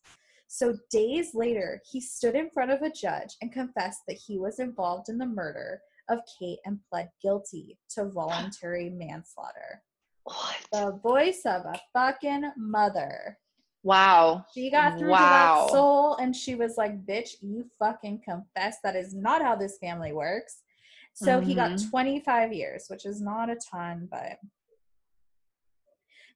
So 0.47 0.77
days 0.91 1.33
later, 1.33 1.81
he 1.91 1.99
stood 1.99 2.35
in 2.35 2.51
front 2.51 2.69
of 2.69 2.83
a 2.83 2.91
judge 2.91 3.35
and 3.41 3.51
confessed 3.51 4.01
that 4.07 4.19
he 4.27 4.37
was 4.37 4.59
involved 4.59 5.09
in 5.09 5.17
the 5.17 5.25
murder 5.25 5.81
of 6.07 6.19
Kate 6.37 6.59
and 6.65 6.77
pled 6.87 7.09
guilty 7.19 7.79
to 7.95 8.11
voluntary 8.11 8.91
manslaughter. 8.91 9.81
What? 10.25 10.55
The 10.71 10.99
voice 11.01 11.41
of 11.47 11.65
a 11.65 11.81
fucking 11.93 12.51
mother. 12.57 13.39
Wow. 13.83 14.45
She 14.53 14.71
got 14.71 14.97
through 14.97 15.09
to 15.09 15.13
that 15.13 15.69
soul 15.69 16.15
and 16.15 16.35
she 16.35 16.55
was 16.55 16.77
like, 16.77 17.05
bitch, 17.05 17.35
you 17.41 17.69
fucking 17.79 18.21
confess. 18.23 18.77
That 18.83 18.95
is 18.95 19.13
not 19.13 19.41
how 19.41 19.55
this 19.55 19.77
family 19.77 20.13
works. 20.13 20.61
So 21.13 21.39
he 21.39 21.53
got 21.53 21.71
Mhm. 21.71 21.89
25 21.91 22.53
years, 22.53 22.85
which 22.87 23.05
is 23.05 23.21
not 23.21 23.49
a 23.49 23.55
ton, 23.55 24.07
but 24.09 24.39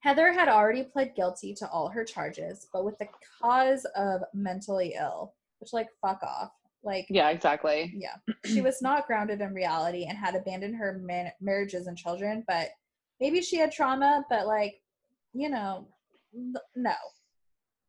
Heather 0.00 0.32
had 0.32 0.48
already 0.48 0.84
pled 0.84 1.16
guilty 1.16 1.52
to 1.54 1.68
all 1.70 1.88
her 1.88 2.04
charges, 2.04 2.68
but 2.72 2.84
with 2.84 2.96
the 2.98 3.08
cause 3.40 3.84
of 3.96 4.22
mentally 4.32 4.94
ill, 4.96 5.34
which 5.58 5.72
like 5.72 5.88
fuck 6.00 6.22
off. 6.22 6.52
Like 6.84 7.06
Yeah, 7.10 7.30
exactly. 7.30 7.92
yeah, 7.96 8.16
she 8.46 8.60
was 8.60 8.80
not 8.80 9.08
grounded 9.08 9.40
in 9.40 9.52
reality 9.52 10.04
and 10.04 10.16
had 10.16 10.36
abandoned 10.36 10.76
her 10.76 10.92
man- 10.98 11.32
marriages 11.40 11.88
and 11.88 11.98
children, 11.98 12.44
but 12.46 12.70
maybe 13.18 13.40
she 13.42 13.56
had 13.56 13.72
trauma, 13.72 14.24
but 14.30 14.46
like, 14.46 14.80
you 15.32 15.48
know, 15.48 15.88
no. 16.76 16.94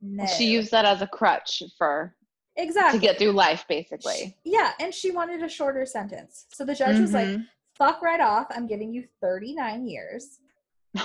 No. 0.02 0.26
She 0.26 0.46
used 0.46 0.72
that 0.72 0.86
as 0.86 1.02
a 1.02 1.08
crutch 1.08 1.62
for 1.78 2.16
exactly 2.56 3.00
to 3.00 3.06
get 3.06 3.18
through 3.18 3.32
life 3.32 3.66
basically. 3.68 4.36
Yeah, 4.44 4.72
and 4.80 4.94
she 4.94 5.12
wanted 5.12 5.44
a 5.44 5.50
shorter 5.50 5.86
sentence. 5.86 6.46
So 6.54 6.66
the 6.66 6.76
judge 6.76 7.00
was 7.00 7.14
like, 7.14 7.28
Mhm. 7.28 7.46
fuck 7.78 8.02
right 8.02 8.20
off. 8.22 8.48
I'm 8.52 8.68
giving 8.68 8.94
you 8.94 9.08
39 9.22 9.88
years. 9.88 10.40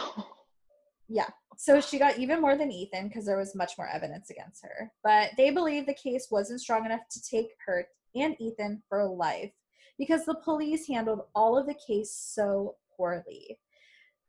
Yeah. 1.09 1.29
So 1.57 1.81
she 1.81 1.99
got 1.99 2.19
even 2.19 2.41
more 2.41 2.57
than 2.57 2.73
Ethan 2.73 3.09
because 3.09 3.27
there 3.27 3.37
was 3.37 3.55
much 3.55 3.73
more 3.79 3.87
evidence 3.89 4.31
against 4.31 4.65
her. 4.65 4.91
But 5.03 5.31
they 5.37 5.51
believe 5.51 5.87
the 5.87 5.95
case 5.95 6.29
wasn't 6.31 6.61
strong 6.63 6.87
enough 6.87 7.07
to 7.11 7.23
take 7.23 7.49
her 7.67 7.87
and 8.15 8.35
Ethan 8.41 8.83
for 8.89 9.05
life 9.07 9.53
because 9.99 10.25
the 10.25 10.35
police 10.37 10.89
handled 10.89 11.21
all 11.35 11.59
of 11.59 11.67
the 11.67 11.75
case 11.87 12.11
so 12.11 12.77
poorly. 12.97 13.59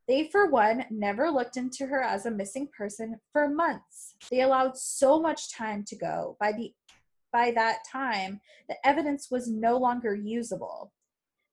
They, 0.08 0.28
for 0.28 0.48
one, 0.48 0.84
never 0.90 1.30
looked 1.30 1.56
into 1.56 1.86
her 1.86 2.02
as 2.02 2.26
a 2.26 2.30
missing 2.30 2.68
person 2.76 3.20
for 3.32 3.48
months. 3.48 4.14
They 4.30 4.42
allowed 4.42 4.76
so 4.76 5.20
much 5.20 5.52
time 5.52 5.84
to 5.84 5.96
go. 5.96 6.36
By 6.38 6.52
the 6.52 6.72
by 7.32 7.50
that 7.50 7.80
time, 7.90 8.40
the 8.68 8.76
evidence 8.86 9.30
was 9.30 9.48
no 9.48 9.76
longer 9.76 10.14
usable. 10.14 10.92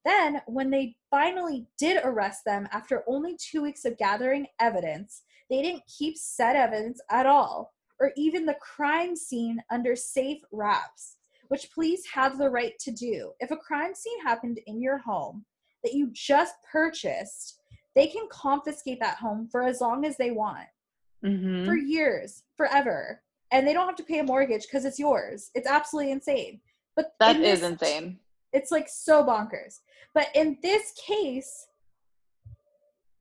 Then, 0.05 0.41
when 0.47 0.69
they 0.69 0.95
finally 1.09 1.67
did 1.77 1.99
arrest 2.03 2.45
them 2.45 2.67
after 2.71 3.03
only 3.07 3.35
two 3.37 3.61
weeks 3.61 3.83
of 3.83 3.97
gathering 3.97 4.47
evidence, 4.59 5.23
they 5.49 5.61
didn't 5.61 5.83
keep 5.87 6.17
said 6.17 6.55
evidence 6.55 7.01
at 7.09 7.25
all, 7.25 7.73
or 7.99 8.11
even 8.15 8.45
the 8.45 8.55
crime 8.55 9.15
scene 9.15 9.61
under 9.71 9.95
safe 9.95 10.41
wraps, 10.51 11.17
which 11.47 11.71
police 11.73 12.05
have 12.13 12.37
the 12.37 12.49
right 12.49 12.77
to 12.79 12.91
do. 12.91 13.31
If 13.39 13.51
a 13.51 13.57
crime 13.57 13.95
scene 13.95 14.21
happened 14.23 14.59
in 14.67 14.81
your 14.81 14.99
home 14.99 15.45
that 15.83 15.93
you 15.93 16.09
just 16.13 16.55
purchased, 16.71 17.59
they 17.95 18.07
can 18.07 18.27
confiscate 18.29 18.99
that 18.99 19.17
home 19.17 19.47
for 19.51 19.63
as 19.63 19.79
long 19.81 20.05
as 20.05 20.17
they 20.17 20.31
want, 20.31 20.67
Mhm. 21.23 21.65
for 21.65 21.75
years, 21.75 22.43
forever. 22.57 23.21
And 23.51 23.67
they 23.67 23.73
don't 23.73 23.85
have 23.87 23.95
to 23.97 24.03
pay 24.03 24.19
a 24.19 24.23
mortgage 24.23 24.63
because 24.63 24.83
it's 24.85 24.97
yours. 24.99 25.51
It's 25.53 25.67
absolutely 25.67 26.11
insane. 26.11 26.61
But 26.95 27.13
That 27.19 27.35
in 27.35 27.43
is 27.43 27.61
this- 27.61 27.71
insane. 27.71 28.19
it's 28.51 28.71
like 28.71 28.89
so 28.89 29.23
bonkers. 29.23 29.79
But 30.13 30.29
in 30.35 30.57
this 30.61 30.91
case, 30.93 31.67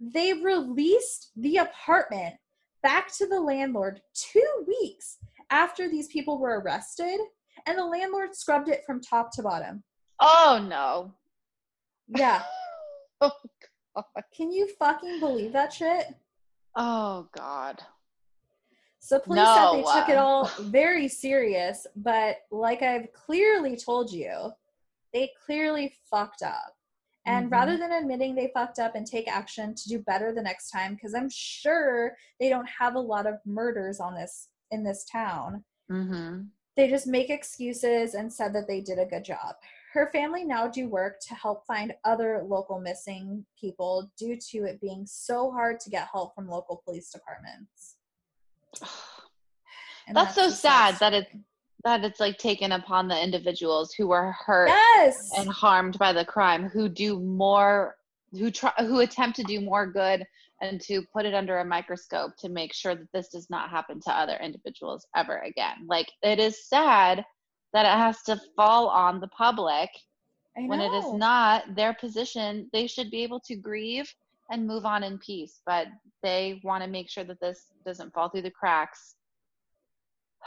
they 0.01 0.33
released 0.33 1.31
the 1.37 1.59
apartment 1.59 2.37
back 2.83 3.13
to 3.15 3.27
the 3.27 3.41
landlord 3.41 4.03
two 4.15 4.65
weeks 4.67 5.19
after 5.51 5.89
these 5.89 6.09
people 6.09 6.39
were 6.39 6.61
arrested, 6.61 7.21
and 7.67 7.79
the 7.79 7.85
landlord 7.85 8.35
scrubbed 8.35 8.69
it 8.69 8.85
from 8.85 9.01
top 9.01 9.31
to 9.33 9.43
bottom. 9.43 9.85
Oh 10.19 10.65
no. 10.69 11.15
Yeah. 12.09 12.43
Oh. 13.21 13.31
Can 14.35 14.51
you 14.53 14.69
fucking 14.79 15.21
believe 15.21 15.53
that 15.53 15.73
shit? 15.73 16.07
Oh 16.75 17.29
god. 17.37 17.83
So 18.99 19.19
police 19.19 19.49
said 19.55 19.73
they 19.73 19.83
took 19.83 20.09
it 20.09 20.17
all 20.17 20.47
very 20.61 21.09
serious, 21.09 21.87
but 21.97 22.37
like 22.51 22.83
I've 22.83 23.13
clearly 23.13 23.77
told 23.77 24.13
you, 24.13 24.51
they 25.13 25.31
clearly 25.45 25.93
fucked 26.11 26.43
up. 26.43 26.77
And 27.27 27.47
Mhm. 27.49 27.53
rather 27.53 27.77
than 27.77 27.93
admitting 27.93 28.35
they 28.35 28.51
fucked 28.55 28.79
up 28.79 28.95
and 28.95 29.07
take 29.07 29.29
action 29.29 29.75
to 29.75 29.89
do 29.89 29.99
better 30.03 30.33
the 30.33 30.43
next 30.43 30.71
time, 30.71 30.95
because 30.95 31.15
I'm 31.15 31.29
sure 31.31 32.17
they 32.41 32.49
don't 32.49 32.69
have 32.69 32.95
a 32.95 33.01
lot 33.01 33.27
of 33.27 33.39
murders 33.45 34.01
on 34.01 34.15
this 34.15 34.49
in 34.71 34.83
this 34.85 35.05
town, 35.05 35.65
Mm-hmm. 35.91 36.45
they 36.77 36.89
just 36.89 37.07
make 37.07 37.29
excuses 37.29 38.15
and 38.15 38.33
said 38.33 38.55
that 38.55 38.67
they 38.67 38.81
did 38.81 38.99
a 38.99 39.05
good 39.05 39.25
job. 39.25 39.57
Her 39.93 40.11
family 40.11 40.45
now 40.45 40.69
do 40.69 40.89
work 40.89 41.21
to 41.29 41.35
help 41.35 41.67
find 41.67 41.93
other 42.05 42.43
local 42.47 42.81
missing 42.81 43.45
people 43.61 44.11
due 44.19 44.39
to 44.51 44.65
it 44.65 44.81
being 44.81 45.05
so 45.07 45.51
hard 45.51 45.81
to 45.81 45.91
get 45.91 46.09
help 46.11 46.35
from 46.35 46.49
local 46.49 46.83
police 46.85 47.11
departments. 47.11 47.97
And 50.09 50.17
That's, 50.17 50.35
so 50.35 50.49
sad 50.49 50.97
that 50.99 51.15
it's 51.15 51.31
that 51.85 52.05
it's 52.05 52.19
like 52.19 52.37
taken 52.37 52.73
upon 52.73 53.07
the 53.07 53.23
individuals 53.23 53.95
who 53.95 54.09
were 54.09 54.33
hurt 54.33 54.67
yes! 54.67 55.31
and 55.39 55.49
harmed 55.49 55.97
by 55.97 56.13
the 56.13 56.25
crime 56.25 56.69
who 56.69 56.89
do 56.89 57.21
more 57.21 57.95
who 58.33 58.51
try 58.51 58.73
who 58.79 58.99
attempt 58.99 59.37
to 59.37 59.45
do 59.45 59.61
more 59.61 59.87
good 59.87 60.27
and 60.61 60.81
to 60.81 61.03
put 61.13 61.25
it 61.25 61.35
under 61.35 61.59
a 61.59 61.65
microscope 61.65 62.33
to 62.39 62.49
make 62.49 62.73
sure 62.73 62.97
that 62.97 63.13
this 63.13 63.29
does 63.29 63.49
not 63.49 63.71
happen 63.71 64.01
to 64.01 64.11
other 64.11 64.37
individuals 64.43 65.07
ever 65.15 65.39
again. 65.39 65.87
Like 65.87 66.11
it 66.23 66.41
is 66.41 66.67
sad 66.69 67.25
that 67.73 67.87
it 67.87 67.99
has 67.99 68.23
to 68.23 68.41
fall 68.57 68.89
on 68.89 69.21
the 69.21 69.29
public 69.29 69.91
when 70.67 70.81
it 70.81 70.93
is 70.93 71.13
not 71.15 71.75
their 71.75 71.95
position. 71.95 72.69
They 72.73 72.87
should 72.87 73.11
be 73.11 73.23
able 73.23 73.41
to 73.41 73.57
grieve 73.57 74.13
and 74.51 74.67
move 74.67 74.85
on 74.85 75.03
in 75.03 75.19
peace 75.19 75.63
but 75.65 75.87
they 76.23 76.61
want 76.65 76.85
to 76.85 76.91
make 76.91 77.09
sure 77.09 77.25
that 77.25 77.41
this 77.41 77.73
doesn't 77.87 78.13
fall 78.13 78.29
through 78.29 78.43
the 78.43 78.51
cracks. 78.51 79.15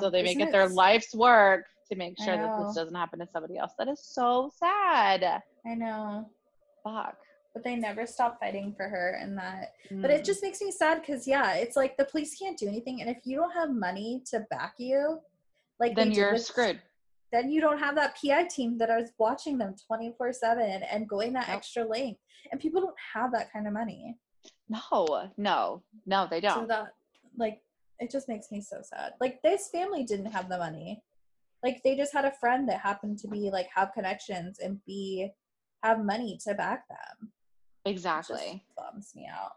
So 0.00 0.10
they 0.10 0.22
make 0.22 0.36
Isn't 0.36 0.48
it 0.48 0.52
their 0.52 0.62
it 0.62 0.66
s- 0.66 0.72
life's 0.74 1.14
work 1.14 1.64
to 1.90 1.96
make 1.96 2.18
sure 2.18 2.36
that 2.36 2.56
this 2.58 2.74
doesn't 2.74 2.94
happen 2.94 3.18
to 3.20 3.26
somebody 3.32 3.56
else. 3.58 3.72
That 3.78 3.88
is 3.88 4.00
so 4.04 4.50
sad. 4.58 5.42
I 5.66 5.74
know. 5.74 6.28
fuck. 6.84 7.16
But 7.54 7.64
they 7.64 7.74
never 7.76 8.06
stop 8.06 8.38
fighting 8.38 8.74
for 8.76 8.86
her 8.88 9.18
and 9.20 9.36
that 9.38 9.72
but 9.90 10.10
it 10.10 10.22
Mm. 10.22 10.26
just 10.26 10.42
makes 10.42 10.60
me 10.60 10.70
sad 10.70 11.00
because 11.00 11.26
yeah, 11.26 11.54
it's 11.54 11.74
like 11.76 11.96
the 11.96 12.04
police 12.04 12.38
can't 12.38 12.58
do 12.58 12.68
anything 12.68 13.00
and 13.00 13.08
if 13.10 13.18
you 13.24 13.36
don't 13.38 13.52
have 13.52 13.70
money 13.70 14.22
to 14.30 14.40
back 14.50 14.74
you, 14.78 15.20
like 15.80 15.94
then 15.94 16.12
you're 16.12 16.36
screwed 16.38 16.80
then 17.32 17.50
you 17.50 17.60
don't 17.60 17.78
have 17.78 17.96
that 17.96 18.16
PI 18.20 18.44
team 18.44 18.78
that 18.78 18.90
is 19.00 19.12
watching 19.18 19.58
them 19.58 19.74
24 19.86 20.32
7 20.32 20.82
and 20.90 21.08
going 21.08 21.32
that 21.32 21.48
Nope. 21.48 21.56
extra 21.56 21.84
length. 21.84 22.20
And 22.50 22.60
people 22.60 22.80
don't 22.80 22.94
have 23.14 23.32
that 23.32 23.52
kind 23.52 23.66
of 23.66 23.72
money. 23.72 24.16
no 24.68 25.32
no 25.36 25.82
no 26.06 26.26
they 26.30 26.40
don't 26.40 26.68
that, 26.68 26.92
like, 27.36 27.60
it 27.98 28.10
just 28.10 28.28
makes 28.28 28.52
me 28.52 28.60
so 28.60 28.78
sad. 28.82 29.14
Like, 29.20 29.42
this 29.42 29.68
family 29.70 30.04
didn't 30.04 30.32
have 30.32 30.48
the 30.48 30.58
money. 30.58 31.02
Like, 31.64 31.82
they 31.82 31.96
just 31.96 32.12
had 32.12 32.24
a 32.24 32.32
friend 32.40 32.68
that 32.68 32.80
happened 32.80 33.18
to 33.20 33.28
be, 33.28 33.50
like, 33.50 33.68
have 33.74 33.92
connections 33.92 34.58
and 34.60 34.80
be, 34.86 35.30
have 35.82 36.04
money 36.04 36.38
to 36.46 36.54
back 36.54 36.86
them. 36.88 37.32
It 37.84 37.92
just 37.94 38.06
exactly 38.06 38.64
bums 38.76 39.12
me 39.16 39.28
out. 39.32 39.52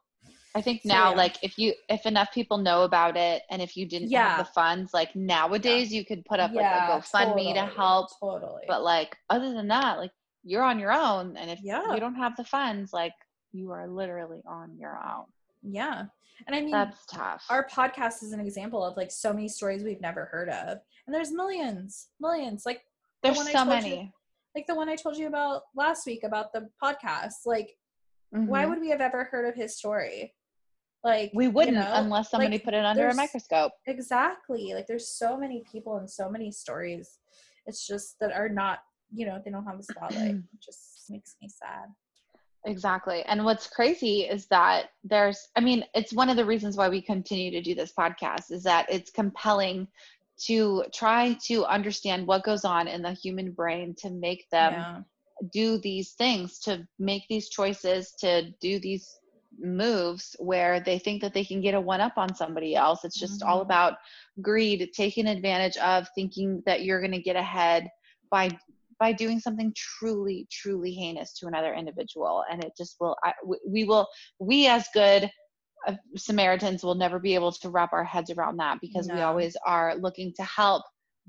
I 0.55 0.61
think 0.61 0.81
So, 0.81 0.89
now, 0.89 1.11
yeah. 1.11 1.17
like, 1.17 1.37
if 1.43 1.57
you 1.59 1.73
if 1.89 2.05
enough 2.05 2.31
people 2.33 2.57
know 2.57 2.83
about 2.83 3.15
it, 3.17 3.43
and 3.51 3.61
if 3.61 3.77
you 3.77 3.85
didn't 3.85 4.09
Yeah. 4.09 4.29
have 4.35 4.45
the 4.45 4.51
funds, 4.51 4.93
like 4.93 5.15
nowadays, 5.15 5.93
you 5.93 6.03
could 6.05 6.25
put 6.25 6.39
up 6.39 6.51
yeah, 6.53 6.87
like 6.89 7.03
a 7.03 7.07
GoFundMe 7.07 7.53
to 7.53 7.65
help. 7.65 8.09
Totally. 8.19 8.63
But 8.67 8.83
like, 8.83 9.15
other 9.29 9.53
than 9.53 9.67
that, 9.67 9.97
like, 9.99 10.11
you're 10.43 10.63
on 10.63 10.79
your 10.79 10.91
own, 10.91 11.37
and 11.37 11.51
if 11.51 11.59
Yeah. 11.61 11.93
you 11.93 11.99
don't 11.99 12.15
have 12.15 12.35
the 12.35 12.43
funds, 12.45 12.91
like, 12.93 13.13
you 13.51 13.71
are 13.71 13.87
literally 13.87 14.41
on 14.47 14.75
your 14.77 14.97
own. 14.97 15.25
yeah. 15.61 16.05
And 16.47 16.55
I 16.55 16.61
mean, 16.61 16.71
That's 16.71 17.05
tough. 17.07 17.45
our 17.49 17.67
podcast 17.67 18.23
is 18.23 18.31
an 18.31 18.39
example 18.39 18.81
of 18.81 18.95
like 18.95 19.11
so 19.11 19.33
many 19.33 19.49
stories 19.49 19.83
we've 19.83 19.99
never 19.99 20.23
heard 20.25 20.47
of. 20.47 20.79
And 21.05 21.13
there's 21.13 21.33
millions, 21.33 22.07
millions. 22.21 22.65
Like 22.65 22.81
There's 23.21 23.35
one 23.35 23.47
I 23.47 23.51
so 23.51 23.65
told 23.65 23.67
you- 23.83 23.89
many. 23.89 24.13
like 24.55 24.65
the 24.65 24.73
one 24.75 24.87
I 24.87 24.95
told 24.95 25.17
you 25.17 25.27
about 25.27 25.63
last 25.75 26.05
week 26.05 26.23
about 26.23 26.53
the 26.53 26.69
podcast. 26.81 27.45
Like, 27.45 27.77
why 28.29 28.63
Mhm. 28.63 28.69
would 28.69 28.79
we 28.79 28.87
have 28.89 29.01
ever 29.01 29.25
heard 29.25 29.49
of 29.49 29.55
his 29.55 29.75
story? 29.77 30.33
Like 31.03 31.31
we 31.33 31.47
wouldn't 31.47 31.77
know, 31.77 31.91
unless 31.93 32.29
somebody 32.29 32.55
like, 32.55 32.63
put 32.63 32.73
it 32.73 32.83
under 32.83 33.07
a 33.07 33.15
microscope? 33.15 33.71
Exactly. 33.87 34.73
Like 34.73 34.87
there's 34.87 35.07
so 35.07 35.37
many 35.37 35.63
people 35.71 35.97
and 35.97 36.09
so 36.09 36.29
many 36.29 36.51
stories. 36.51 37.19
It's 37.65 37.87
just 37.87 38.19
that 38.19 38.31
are 38.33 38.49
not, 38.49 38.79
you 39.13 39.25
know, 39.25 39.41
they 39.43 39.51
don't 39.51 39.65
have 39.65 39.77
the 39.77 39.83
spotlight. 39.83 40.35
it 40.53 40.61
just 40.61 41.05
makes 41.09 41.35
me 41.41 41.47
sad. 41.47 41.87
Exactly. 42.65 43.23
And 43.23 43.45
what's 43.45 43.67
crazy 43.67 44.21
is 44.21 44.47
that 44.47 44.89
there's, 45.03 45.47
I 45.55 45.61
mean, 45.61 45.85
it's 45.93 46.13
one 46.13 46.29
of 46.29 46.35
the 46.35 46.45
reasons 46.45 46.75
why 46.75 46.89
we 46.89 47.01
continue 47.01 47.51
to 47.51 47.61
do 47.61 47.73
this 47.73 47.93
podcast 47.97 48.51
is 48.51 48.63
that 48.63 48.85
it's 48.89 49.11
compelling 49.11 49.87
to 50.47 50.83
try 50.93 51.37
to 51.45 51.65
understand 51.65 52.27
what 52.27 52.43
goes 52.43 52.65
on 52.65 52.87
in 52.87 53.01
the 53.01 53.13
human 53.13 53.51
brain 53.51 53.95
to 53.99 54.09
make 54.09 54.45
them 54.51 54.73
yeah. 54.73 54.99
do 55.53 55.77
these 55.77 56.11
things, 56.13 56.59
to 56.59 56.85
make 56.97 57.23
these 57.29 57.49
choices, 57.49 58.13
to 58.19 58.51
do 58.61 58.79
these 58.79 59.18
moves 59.61 60.35
where 60.39 60.79
they 60.79 60.99
think 60.99 61.21
that 61.21 61.33
they 61.33 61.43
can 61.43 61.61
get 61.61 61.73
a 61.73 61.81
one 61.81 62.01
up 62.01 62.17
on 62.17 62.33
somebody 62.35 62.75
else. 62.75 63.03
It's 63.03 63.19
just 63.19 63.43
all 63.43 63.59
Mhm. 63.59 63.65
about 63.65 63.97
greed, 64.41 64.89
taking 64.93 65.27
advantage 65.27 65.77
of 65.77 66.07
thinking 66.15 66.61
that 66.65 66.83
you're 66.83 66.99
going 66.99 67.11
to 67.11 67.21
get 67.21 67.35
ahead 67.35 67.89
by 68.31 68.49
by 68.99 69.13
doing 69.13 69.39
something 69.39 69.73
truly 69.77 70.45
truly 70.51 70.91
heinous 70.91 71.33
to 71.33 71.47
another 71.47 71.73
individual. 71.73 72.43
And 72.51 72.63
it 72.63 72.73
just 72.75 72.97
will 72.99 73.15
I, 73.23 73.33
we- 73.65 73.85
will 73.85 74.07
we 74.39 74.67
as 74.67 74.87
good 74.93 75.31
uh, 75.87 75.95
samaritans 76.17 76.83
will 76.83 76.95
never 76.95 77.19
be 77.19 77.33
able 77.33 77.51
to 77.53 77.69
wrap 77.69 77.93
our 77.93 78.03
heads 78.03 78.29
around 78.29 78.57
that 78.57 78.81
because 78.81 79.09
we 79.09 79.21
always 79.21 79.55
are 79.65 79.95
looking 79.95 80.33
to 80.33 80.43
help. 80.43 80.83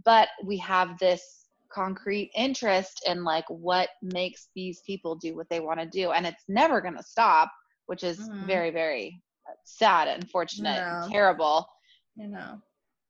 But 0.04 0.28
we 0.44 0.58
have 0.58 0.98
this 0.98 1.46
concrete 1.72 2.32
interest 2.34 3.02
in 3.06 3.22
like 3.22 3.44
what 3.48 3.90
makes 4.02 4.48
these 4.56 4.80
people 4.84 5.14
do 5.14 5.36
what 5.36 5.48
they 5.48 5.60
want 5.60 5.78
to 5.78 5.86
do. 5.86 6.10
And 6.10 6.26
it's 6.26 6.42
never 6.48 6.80
going 6.80 6.96
to 6.96 7.02
stop 7.02 7.50
which 7.90 8.04
is 8.04 8.30
Mhm. 8.30 8.46
very 8.46 8.70
very 8.70 9.20
sad 9.64 10.08
unfortunate 10.08 10.84
and 10.90 11.02
terrible 11.10 11.66
You 12.16 12.28
know. 12.28 12.62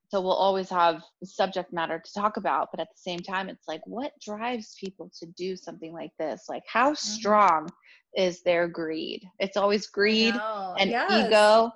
so 0.09 0.21
we'll 0.21 0.33
always 0.33 0.71
have 0.71 1.03
subject 1.25 1.73
matter 1.73 2.01
to 2.05 2.13
talk 2.15 2.37
about 2.39 2.69
but 2.73 2.81
at 2.81 2.89
the 2.89 2.99
same 3.11 3.21
time 3.21 3.49
it's 3.51 3.69
like 3.69 3.83
what 3.87 4.13
drives 4.25 4.77
people 4.81 5.11
to 5.19 5.27
do 5.37 5.57
something 5.57 5.93
like 5.93 6.13
this 6.19 6.47
like 6.49 6.63
how 6.73 6.95
Mm-hmm. 7.07 7.17
strong 7.19 7.69
is 8.17 8.43
their 8.43 8.69
greed 8.69 9.23
it's 9.39 9.57
always 9.57 9.87
greed 9.89 10.43
and 10.79 10.91
yes. 10.91 11.07
ego 11.09 11.71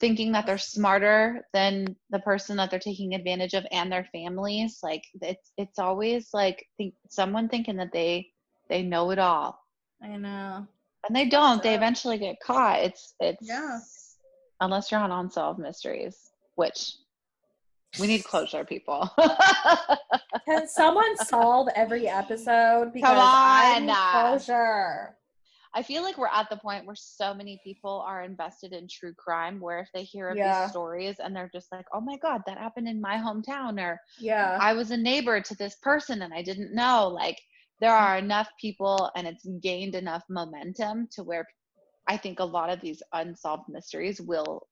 thinking 0.00 0.32
that 0.32 0.46
they're 0.46 0.58
smarter 0.58 1.42
than 1.54 1.96
the 2.10 2.20
person 2.20 2.56
that 2.56 2.70
they're 2.70 2.80
taking 2.80 3.14
advantage 3.14 3.54
of 3.54 3.66
and 3.72 3.92
their 3.92 4.08
families 4.12 4.80
like 4.82 5.02
it's 5.22 5.52
it's 5.58 5.78
always 5.78 6.28
like 6.34 6.64
think 6.76 6.94
someone 7.10 7.48
thinking 7.48 7.76
that 7.76 7.92
they 7.92 8.26
they 8.68 8.82
know 8.82 9.10
it 9.10 9.18
all 9.18 9.58
I 10.02 10.16
know. 10.16 10.66
And 11.06 11.16
they 11.16 11.26
don't 11.26 11.62
they 11.62 11.74
eventually 11.74 12.18
get 12.18 12.36
caught 12.40 12.80
it's 12.80 13.14
it's 13.20 13.46
Yeah. 13.48 13.78
unless 14.60 14.90
you're 14.90 15.00
on 15.00 15.10
unsolved 15.12 15.58
mysteries 15.58 16.30
which 16.56 16.94
We 17.98 18.06
need 18.06 18.22
closure, 18.24 18.64
people. 18.64 19.10
Can 20.46 20.68
someone 20.68 21.16
solve 21.16 21.68
every 21.74 22.06
episode? 22.06 22.92
Because 22.92 23.10
Come 23.10 23.18
I 23.18 23.74
on. 23.78 23.86
need 23.86 23.96
closure. 24.12 25.16
I 25.74 25.82
feel 25.82 26.02
like 26.02 26.16
we're 26.18 26.28
at 26.28 26.48
the 26.50 26.56
point 26.56 26.86
where 26.86 26.94
so 26.96 27.32
many 27.34 27.60
people 27.64 28.04
are 28.06 28.22
invested 28.22 28.72
in 28.72 28.86
true 28.88 29.12
crime 29.14 29.58
where 29.60 29.80
if 29.80 29.88
they 29.92 30.02
hear 30.04 30.28
of 30.30 30.36
Yeah. 30.36 30.62
these 30.64 30.70
stories 30.70 31.16
and 31.18 31.34
they're 31.34 31.50
just 31.52 31.70
like, 31.72 31.86
oh 31.92 32.00
my 32.00 32.16
God, 32.18 32.42
that 32.46 32.58
happened 32.58 32.88
in 32.88 33.00
my 33.00 33.16
hometown, 33.16 33.80
or 33.80 34.00
Yeah. 34.18 34.56
I 34.60 34.72
was 34.72 34.90
a 34.92 34.96
neighbor 34.96 35.40
to 35.40 35.54
this 35.56 35.74
person 35.82 36.22
and 36.22 36.32
I 36.32 36.42
didn't 36.42 36.74
know. 36.74 37.08
Like, 37.08 37.40
there 37.80 37.94
are 37.94 38.18
enough 38.18 38.48
people 38.60 39.10
and 39.16 39.26
it's 39.26 39.46
gained 39.62 39.94
enough 39.94 40.22
momentum 40.28 41.08
to 41.12 41.22
where 41.22 41.46
I 42.08 42.16
think 42.16 42.40
a 42.40 42.44
lot 42.44 42.70
of 42.70 42.80
these 42.80 43.02
unsolved 43.12 43.68
mysteries 43.68 44.20
will 44.20 44.66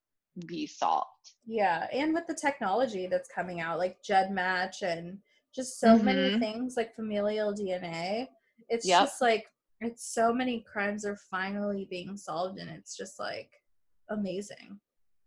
be 0.47 0.67
solved. 0.67 1.07
Yeah, 1.47 1.87
and 1.93 2.13
with 2.13 2.27
the 2.27 2.35
technology 2.35 3.07
that's 3.07 3.29
coming 3.29 3.61
out, 3.61 3.79
like 3.79 4.03
GEDmatch 4.03 4.83
and 4.83 5.19
just 5.55 5.81
so 5.81 5.97
many 5.99 6.31
Mhm. 6.31 6.41
things 6.41 6.77
like 6.77 6.95
familial 6.95 7.53
DNA, 7.55 8.29
it's 8.69 8.87
Yep. 8.87 9.01
just 9.01 9.21
like 9.21 9.51
it's 9.81 10.05
so 10.05 10.33
many 10.33 10.61
crimes 10.61 11.05
are 11.05 11.17
finally 11.17 11.87
being 11.89 12.17
solved, 12.17 12.59
and 12.59 12.69
it's 12.69 12.97
just 12.97 13.19
like 13.19 13.63
amazing. 14.11 14.79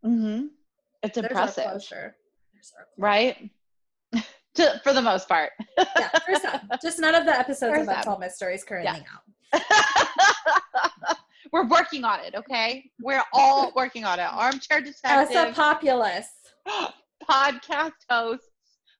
Mm-hmm. 0.05 0.47
It's 1.03 1.17
There's 1.17 1.31
impressive, 1.31 1.63
closure. 1.63 2.15
There's 2.53 2.73
our 2.77 2.85
closure. 2.93 3.01
right? 3.01 3.49
To, 4.55 4.79
for 4.83 4.93
the 4.93 5.01
most 5.01 5.27
part. 5.29 5.51
Yeah, 5.77 6.09
for 6.25 6.35
some. 6.35 6.61
Just 6.81 6.99
none 6.99 7.15
of 7.15 7.25
the 7.25 7.37
episodes 7.37 7.73
For 7.75 7.79
of 7.81 7.85
some. 7.85 7.95
Unsolved 7.97 8.19
Mysteries 8.21 8.63
currently 8.63 9.03
out. 9.53 9.61
We're 11.51 11.67
working 11.67 12.03
on 12.05 12.19
it, 12.21 12.33
okay? 12.35 12.89
We're 13.01 13.23
all 13.33 13.73
working 13.75 14.05
on 14.05 14.19
it. 14.19 14.23
Armchair 14.31 14.79
detective. 14.81 15.35
As 15.35 15.49
a 15.51 15.53
populace. 15.53 16.27
podcast 17.29 17.91
hosts, 18.09 18.47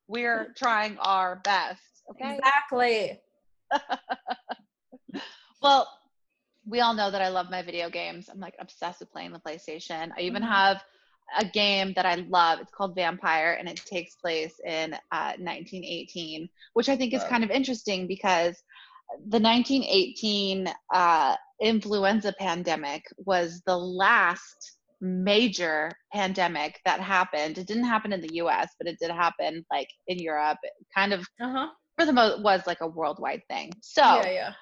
we're 0.08 0.54
trying 0.58 0.98
our 1.00 1.40
best, 1.44 1.82
okay? 2.12 2.38
Exactly. 2.38 3.20
Well, 5.62 5.88
we 6.66 6.80
all 6.80 6.96
know 6.96 7.12
that 7.12 7.22
I 7.22 7.30
love 7.30 7.52
my 7.52 7.62
video 7.62 7.88
games. 7.90 8.30
I'm 8.30 8.40
like 8.40 8.56
obsessed 8.60 9.00
with 9.00 9.12
playing 9.12 9.32
the 9.32 9.40
PlayStation. 9.40 10.10
I 10.18 10.22
even 10.22 10.42
Mhm. 10.42 10.48
have 10.48 10.84
a 11.38 11.46
game 11.46 11.94
that 11.96 12.06
I 12.06 12.16
love. 12.16 12.60
It's 12.60 12.72
called 12.72 12.96
Vampire, 12.96 13.54
and 13.60 13.68
it 13.70 13.78
takes 13.86 14.16
place 14.16 14.54
in 14.66 14.94
uh, 15.12 15.34
1918, 15.40 16.50
which 16.74 16.90
I 16.90 16.96
think 16.96 17.14
is 17.14 17.22
Wow. 17.24 17.30
kind 17.30 17.44
of 17.44 17.52
interesting 17.52 18.08
because 18.08 18.62
the 19.28 19.40
1918 19.40 20.68
uh, 20.94 21.36
influenza 21.62 22.34
pandemic 22.40 23.04
was 23.18 23.62
the 23.66 23.78
last 23.78 24.78
major 25.02 25.92
pandemic 26.14 26.80
that 26.86 27.00
happened. 27.00 27.58
It 27.58 27.68
didn't 27.68 27.86
happen 27.86 28.14
in 28.14 28.22
the 28.22 28.36
U.S., 28.36 28.70
but 28.78 28.88
it 28.88 28.98
did 29.00 29.12
happen 29.12 29.66
like 29.72 29.90
in 30.08 30.20
Europe. 30.20 30.60
It 30.64 30.74
kind 30.96 31.14
of, 31.14 31.22
Uh 31.40 31.52
huh. 31.52 31.68
for 31.98 32.06
the 32.06 32.14
most, 32.14 32.42
was 32.42 32.62
like 32.68 32.82
a 32.82 32.88
worldwide 32.88 33.42
thing. 33.50 33.72
So 33.82 34.02
Yeah, 34.02 34.30
yeah. 34.30 34.54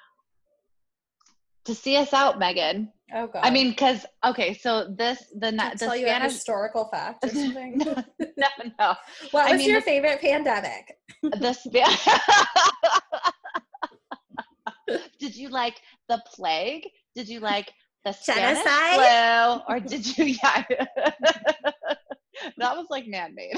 To 1.65 1.75
see 1.75 1.97
us 1.97 2.13
out, 2.13 2.39
Megan. 2.39 2.91
Oh 3.13 3.27
god. 3.27 3.41
I 3.43 3.49
mean, 3.49 3.69
because 3.71 4.05
okay, 4.23 4.53
so 4.53 4.87
this 4.95 5.23
the 5.37 5.51
na- 5.51 5.71
the 5.71 5.77
tell 5.77 5.95
you 5.95 6.05
a 6.05 6.09
Spanish. 6.09 6.33
historical 6.33 6.85
fact 6.89 7.25
or 7.25 7.29
something. 7.33 7.77
no, 7.79 7.95
no, 8.19 8.47
no. 8.79 8.95
what 9.31 9.47
I 9.47 9.51
was 9.53 9.59
mean, 9.59 9.69
your 9.69 9.79
the- 9.79 9.85
favorite 9.85 10.21
pandemic? 10.21 10.97
The 11.23 11.53
Spa- 11.59 12.21
Did 15.19 15.35
you 15.35 15.49
like 15.49 15.79
the 16.07 16.21
plague? 16.33 16.87
Did 17.15 17.29
you 17.29 17.39
like 17.39 17.71
the 18.05 18.11
Spanish 18.11 18.63
Genocide? 18.63 19.59
flu, 19.67 19.75
or 19.75 19.79
did 19.79 20.17
you? 20.17 20.25
Yeah, 20.25 20.63
that 22.57 22.75
was 22.77 22.87
like 22.89 23.05
man-made. 23.07 23.55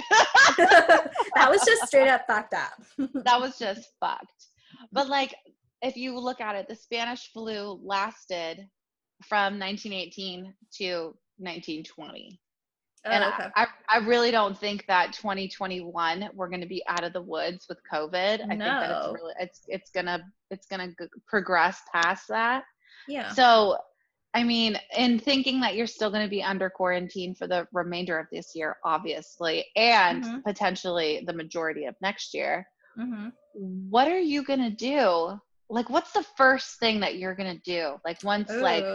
that 1.36 1.50
was 1.50 1.62
just 1.66 1.88
straight 1.88 2.10
up 2.10 2.26
fucked 2.28 2.54
up. 2.54 2.74
that 2.98 3.40
was 3.40 3.58
just 3.58 3.88
fucked. 4.00 4.48
But 4.92 5.08
like, 5.08 5.34
if 5.82 5.96
you 5.98 6.17
look 6.17 6.41
at 6.41 6.56
it, 6.56 6.67
the 6.67 6.76
Spanish 6.76 7.32
flu 7.34 7.80
lasted 7.84 8.67
from 9.28 9.60
1918 9.60 10.54
to 10.78 11.15
1920. 11.38 12.39
and 13.06 13.24
Oh, 13.24 13.50
I, 13.56 13.67
I, 13.89 13.98
really 13.98 14.30
don't 14.30 14.58
think 14.58 14.86
that 14.88 15.12
2021 15.13 16.30
we're 16.36 16.50
going 16.50 16.62
to 16.62 16.67
be 16.67 16.84
out 16.88 17.04
of 17.04 17.13
the 17.13 17.22
woods 17.22 17.65
with 17.67 17.80
COVID. 17.91 18.41
I 18.44 18.48
think 18.48 18.60
that 18.60 18.91
it's 18.91 19.13
really 19.13 19.34
it's 19.39 19.62
it's 19.67 19.89
gonna 19.91 20.24
it's 20.52 20.67
gonna 20.67 20.89
g- 20.89 21.08
progress 21.28 21.82
past 21.91 22.28
that. 22.28 22.63
yeah. 23.08 23.30
So, 23.30 23.78
I 24.36 24.44
mean, 24.44 24.78
in 24.96 25.17
thinking 25.20 25.60
that 25.62 25.76
you're 25.76 25.88
still 25.88 26.12
going 26.12 26.24
to 26.24 26.30
be 26.30 26.44
under 26.44 26.70
quarantine 26.70 27.34
for 27.36 27.48
the 27.48 27.67
remainder 27.74 28.17
of 28.20 28.28
this 28.32 28.56
year, 28.56 28.78
obviously, 28.86 29.65
and 29.76 30.24
Mhm. 30.24 30.44
potentially 30.44 31.24
the 31.26 31.34
majority 31.34 31.86
of 31.86 31.96
next 32.02 32.34
year, 32.36 32.67
hmm 32.96 33.30
what 33.54 34.08
are 34.08 34.20
you 34.20 34.44
going 34.44 34.62
to 34.62 34.70
do? 34.70 35.38
Like, 35.71 35.89
what's 35.89 36.12
the 36.12 36.25
first 36.38 36.79
thing 36.79 36.99
that 36.99 37.17
you're 37.17 37.36
going 37.36 37.55
to 37.55 37.62
do? 37.63 37.95
Like, 38.05 38.23
once 38.23 38.51
like 38.51 38.86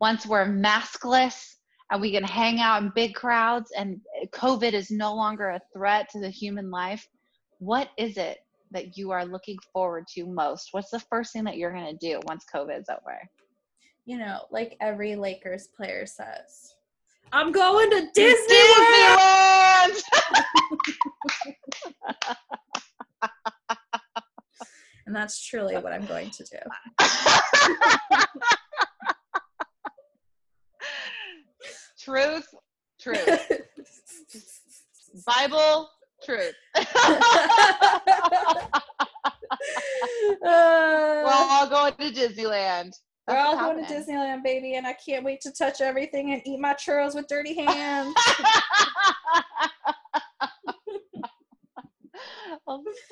once 0.00 0.26
we're 0.26 0.46
maskless 0.46 1.56
and 1.90 2.00
we 2.00 2.12
can 2.12 2.24
hang 2.24 2.60
out 2.60 2.82
in 2.82 2.92
big 2.94 3.14
crowds 3.14 3.72
and 3.76 4.00
COVID 4.32 4.72
is 4.72 4.90
no 4.90 5.14
longer 5.14 5.50
a 5.50 5.60
threat 5.72 6.08
to 6.10 6.20
the 6.20 6.30
human 6.30 6.70
life, 6.70 7.06
what 7.58 7.90
is 7.98 8.16
it 8.16 8.38
that 8.70 8.96
you 8.96 9.10
are 9.10 9.24
looking 9.24 9.56
forward 9.72 10.04
to 10.14 10.26
most? 10.26 10.68
What's 10.72 10.90
the 10.90 11.00
first 11.00 11.32
thing 11.32 11.44
that 11.44 11.56
you're 11.56 11.72
going 11.72 11.96
to 11.96 12.06
do 12.06 12.20
once 12.26 12.44
COVID 12.54 12.80
is 12.80 12.88
over? 12.88 13.18
you 14.06 14.18
know, 14.18 14.40
like 14.50 14.76
every 14.80 15.16
Lakers 15.16 15.68
player 15.68 16.06
says, 16.06 16.74
I'm 17.32 17.52
going 17.52 17.90
to 17.90 18.08
Disneyland. 18.16 18.42
Disneyland! 18.82 20.02
And 25.06 25.14
that's 25.14 25.44
truly 25.44 25.76
what 25.76 25.92
I'm 25.92 26.06
going 26.06 26.30
to 26.30 26.44
do. 26.44 26.58
truth, 32.00 32.46
truth. 33.00 33.50
Bible, 35.26 35.88
truth. 36.24 36.54
We're 40.42 40.48
Uh, 40.50 41.46
all 41.50 41.68
going 41.68 41.94
to 41.94 42.10
Disneyland. 42.10 42.92
we're 43.28 43.36
all 43.36 43.56
what's 43.56 43.72
going 43.72 43.86
to. 43.86 43.94
Disneyland, 44.12 44.42
baby, 44.42 44.74
and 44.74 44.86
I 44.86 44.92
can't 44.94 45.24
wait 45.24 45.40
to 45.42 45.52
touch 45.52 45.80
everything 45.80 46.32
and 46.32 46.42
eat 46.44 46.60
my 46.60 46.74
churros 46.74 47.14
with 47.14 47.26
dirty 47.28 47.54
hands. 47.54 48.14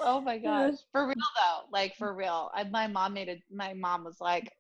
Oh, 0.01 0.21
my 0.21 0.39
gosh. 0.39 0.75
For 0.93 1.07
real 1.07 1.15
though 1.17 1.61
like 1.73 1.97
for 1.97 2.15
real. 2.15 2.51
I, 2.55 2.65
my 2.65 2.87
mom 2.87 3.15
made 3.15 3.29
it 3.29 3.43
my 3.53 3.75
mom 3.75 4.05
was 4.05 4.21
like 4.21 4.51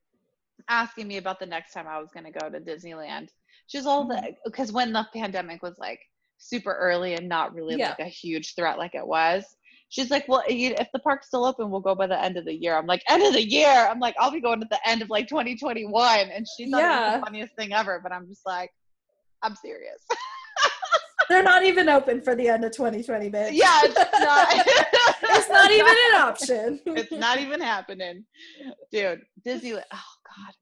asking 0.68 1.08
me 1.08 1.16
about 1.16 1.40
the 1.40 1.46
next 1.46 1.72
time 1.72 1.86
i 1.88 1.98
was 1.98 2.10
going 2.14 2.24
to 2.24 2.30
go 2.38 2.48
to 2.48 2.60
disneyland. 2.60 3.28
She's 3.66 3.86
all 3.86 4.06
the 4.06 4.14
Mm-hmm. 4.14 4.30
because 4.44 4.72
when 4.72 4.92
the 4.92 5.06
pandemic 5.14 5.62
was 5.62 5.76
like 5.78 6.00
super 6.38 6.72
early 6.74 7.14
and 7.14 7.28
not 7.28 7.54
really 7.54 7.76
Yeah. 7.76 7.90
like 7.90 8.00
a 8.00 8.04
huge 8.10 8.54
threat 8.54 8.78
like 8.78 8.94
it 8.94 9.06
was 9.06 9.44
she's 9.88 10.10
like 10.10 10.26
well 10.28 10.42
if 10.48 10.88
the 10.92 10.98
park's 11.00 11.26
still 11.28 11.44
open 11.44 11.70
we'll 11.70 11.80
go 11.80 11.94
by 11.94 12.06
the 12.06 12.20
end 12.20 12.36
of 12.36 12.44
the 12.44 12.54
year. 12.54 12.76
I'm 12.76 12.86
like 12.86 13.02
end 13.08 13.22
of 13.22 13.32
the 13.34 13.46
year? 13.48 13.68
I'm 13.90 14.00
like 14.00 14.14
i'll 14.18 14.30
be 14.32 14.40
going 14.40 14.62
at 14.62 14.70
the 14.70 14.80
end 14.88 15.02
of 15.02 15.10
like 15.10 15.28
2021 15.28 16.18
and 16.30 16.46
she 16.56 16.70
thought 16.70 16.78
it 16.82 16.86
was 16.86 16.90
Yeah. 16.90 17.16
the 17.18 17.24
funniest 17.24 17.54
thing 17.56 17.72
ever 17.72 18.00
but 18.02 18.12
i'm 18.12 18.26
just 18.26 18.44
like 18.46 18.70
i'm 19.42 19.54
serious 19.56 20.02
They're 21.28 21.42
not 21.42 21.64
even 21.64 21.88
open 21.88 22.20
for 22.22 22.34
the 22.34 22.48
end 22.48 22.64
of 22.64 22.72
2020, 22.72 23.30
bitch. 23.30 23.50
yeah 23.52 23.80
it's 23.84 23.94
not 24.20 24.48
it's 25.36 25.48
not 25.48 25.70
even 25.70 25.90
an 26.10 26.14
option. 26.20 26.80
it's 26.86 27.12
not 27.12 27.38
even 27.38 27.60
happening 27.60 28.24
dude 28.90 29.20
disneyland 29.46 29.82
oh 29.92 30.12
god 30.36 30.54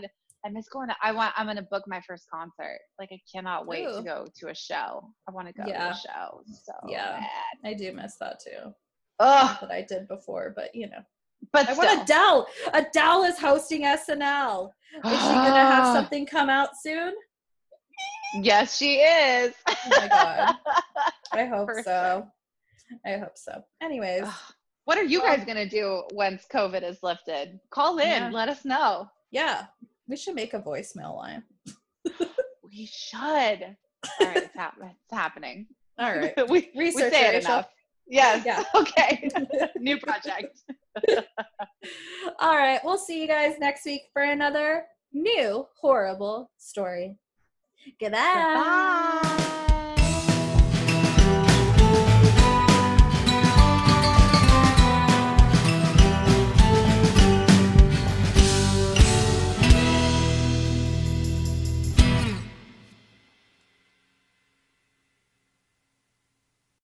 god 0.00 0.08
i 0.44 0.48
miss 0.50 0.68
going 0.68 0.88
to 0.88 0.96
i 1.02 1.10
want 1.12 1.32
i'm 1.36 1.46
gonna 1.46 1.62
book 1.70 1.82
my 1.86 2.00
first 2.06 2.24
concert 2.32 2.78
like 2.98 3.08
i 3.12 3.18
cannot 3.32 3.66
wait 3.66 3.84
to 3.84 4.02
go 4.02 4.26
to 4.38 4.48
a 4.48 4.54
show 4.54 5.10
i 5.28 5.32
want 5.32 5.46
to 5.46 5.52
go 5.54 5.64
Yeah. 5.66 5.84
to 5.86 5.90
a 5.90 5.94
show 5.96 6.40
so 6.46 6.72
Yeah. 6.88 7.18
bad. 7.20 7.70
I 7.70 7.74
do 7.74 7.92
miss 7.92 8.16
that 8.20 8.38
too. 8.44 8.72
Oh, 9.20 9.58
That 9.60 9.70
I 9.72 9.84
did 9.88 10.06
before, 10.06 10.52
but 10.54 10.72
you 10.74 10.88
know. 10.88 11.02
but 11.52 11.68
I 11.68 11.72
still. 11.74 11.84
want 11.86 12.02
Adele. 12.02 12.46
Adele 12.72 13.24
is 13.24 13.36
hosting 13.38 13.82
SNL. 13.82 14.70
Is 15.06 15.20
she 15.22 15.34
gonna 15.34 15.66
have 15.66 15.86
something 15.96 16.24
come 16.26 16.48
out 16.48 16.70
soon? 16.80 17.14
yes 18.42 18.76
she 18.76 18.96
is 18.96 19.54
Oh 19.92 20.00
my 20.00 20.08
god. 20.08 20.54
I 21.32 21.44
hope 21.46 21.68
For 21.70 21.82
so. 21.82 22.26
I 23.06 23.16
hope 23.18 23.36
so. 23.36 23.62
Anyways, 23.82 24.26
what 24.84 24.96
are 24.98 25.02
you 25.04 25.20
guys 25.20 25.40
um, 25.40 25.44
gonna 25.46 25.68
do 25.68 26.02
once 26.12 26.46
covid 26.52 26.82
is 26.82 27.02
lifted 27.02 27.60
call 27.70 27.98
in 27.98 28.06
Yeah. 28.08 28.30
let 28.32 28.48
us 28.48 28.64
know 28.64 29.08
yeah, 29.30 29.66
we 30.08 30.16
should 30.16 30.34
make 30.34 30.54
a 30.54 30.58
voicemail 30.60 31.14
line. 31.16 31.42
we 32.64 32.86
should 32.90 33.76
all 34.20 34.26
right 34.26 34.36
it's, 34.38 34.54
hap- 34.56 34.76
it's 34.82 35.12
happening 35.12 35.66
All 35.98 36.16
right. 36.16 36.32
we, 36.48 36.70
we 36.74 36.84
Research 36.86 37.12
say 37.12 37.26
it 37.28 37.34
Rachel. 37.34 37.50
enough 37.52 37.68
yes 38.08 38.42
Yeah. 38.46 38.64
okay 38.74 39.28
new 39.76 39.98
project 40.00 40.60
All 42.40 42.56
right. 42.56 42.80
We'll 42.84 42.98
see 42.98 43.20
you 43.20 43.28
guys 43.28 43.54
next 43.60 43.84
week 43.84 44.02
for 44.12 44.22
another 44.22 44.84
new 45.12 45.66
horrible 45.80 46.50
story. 46.58 47.16
Goodbye. 48.00 48.18
Bye. 48.18 49.64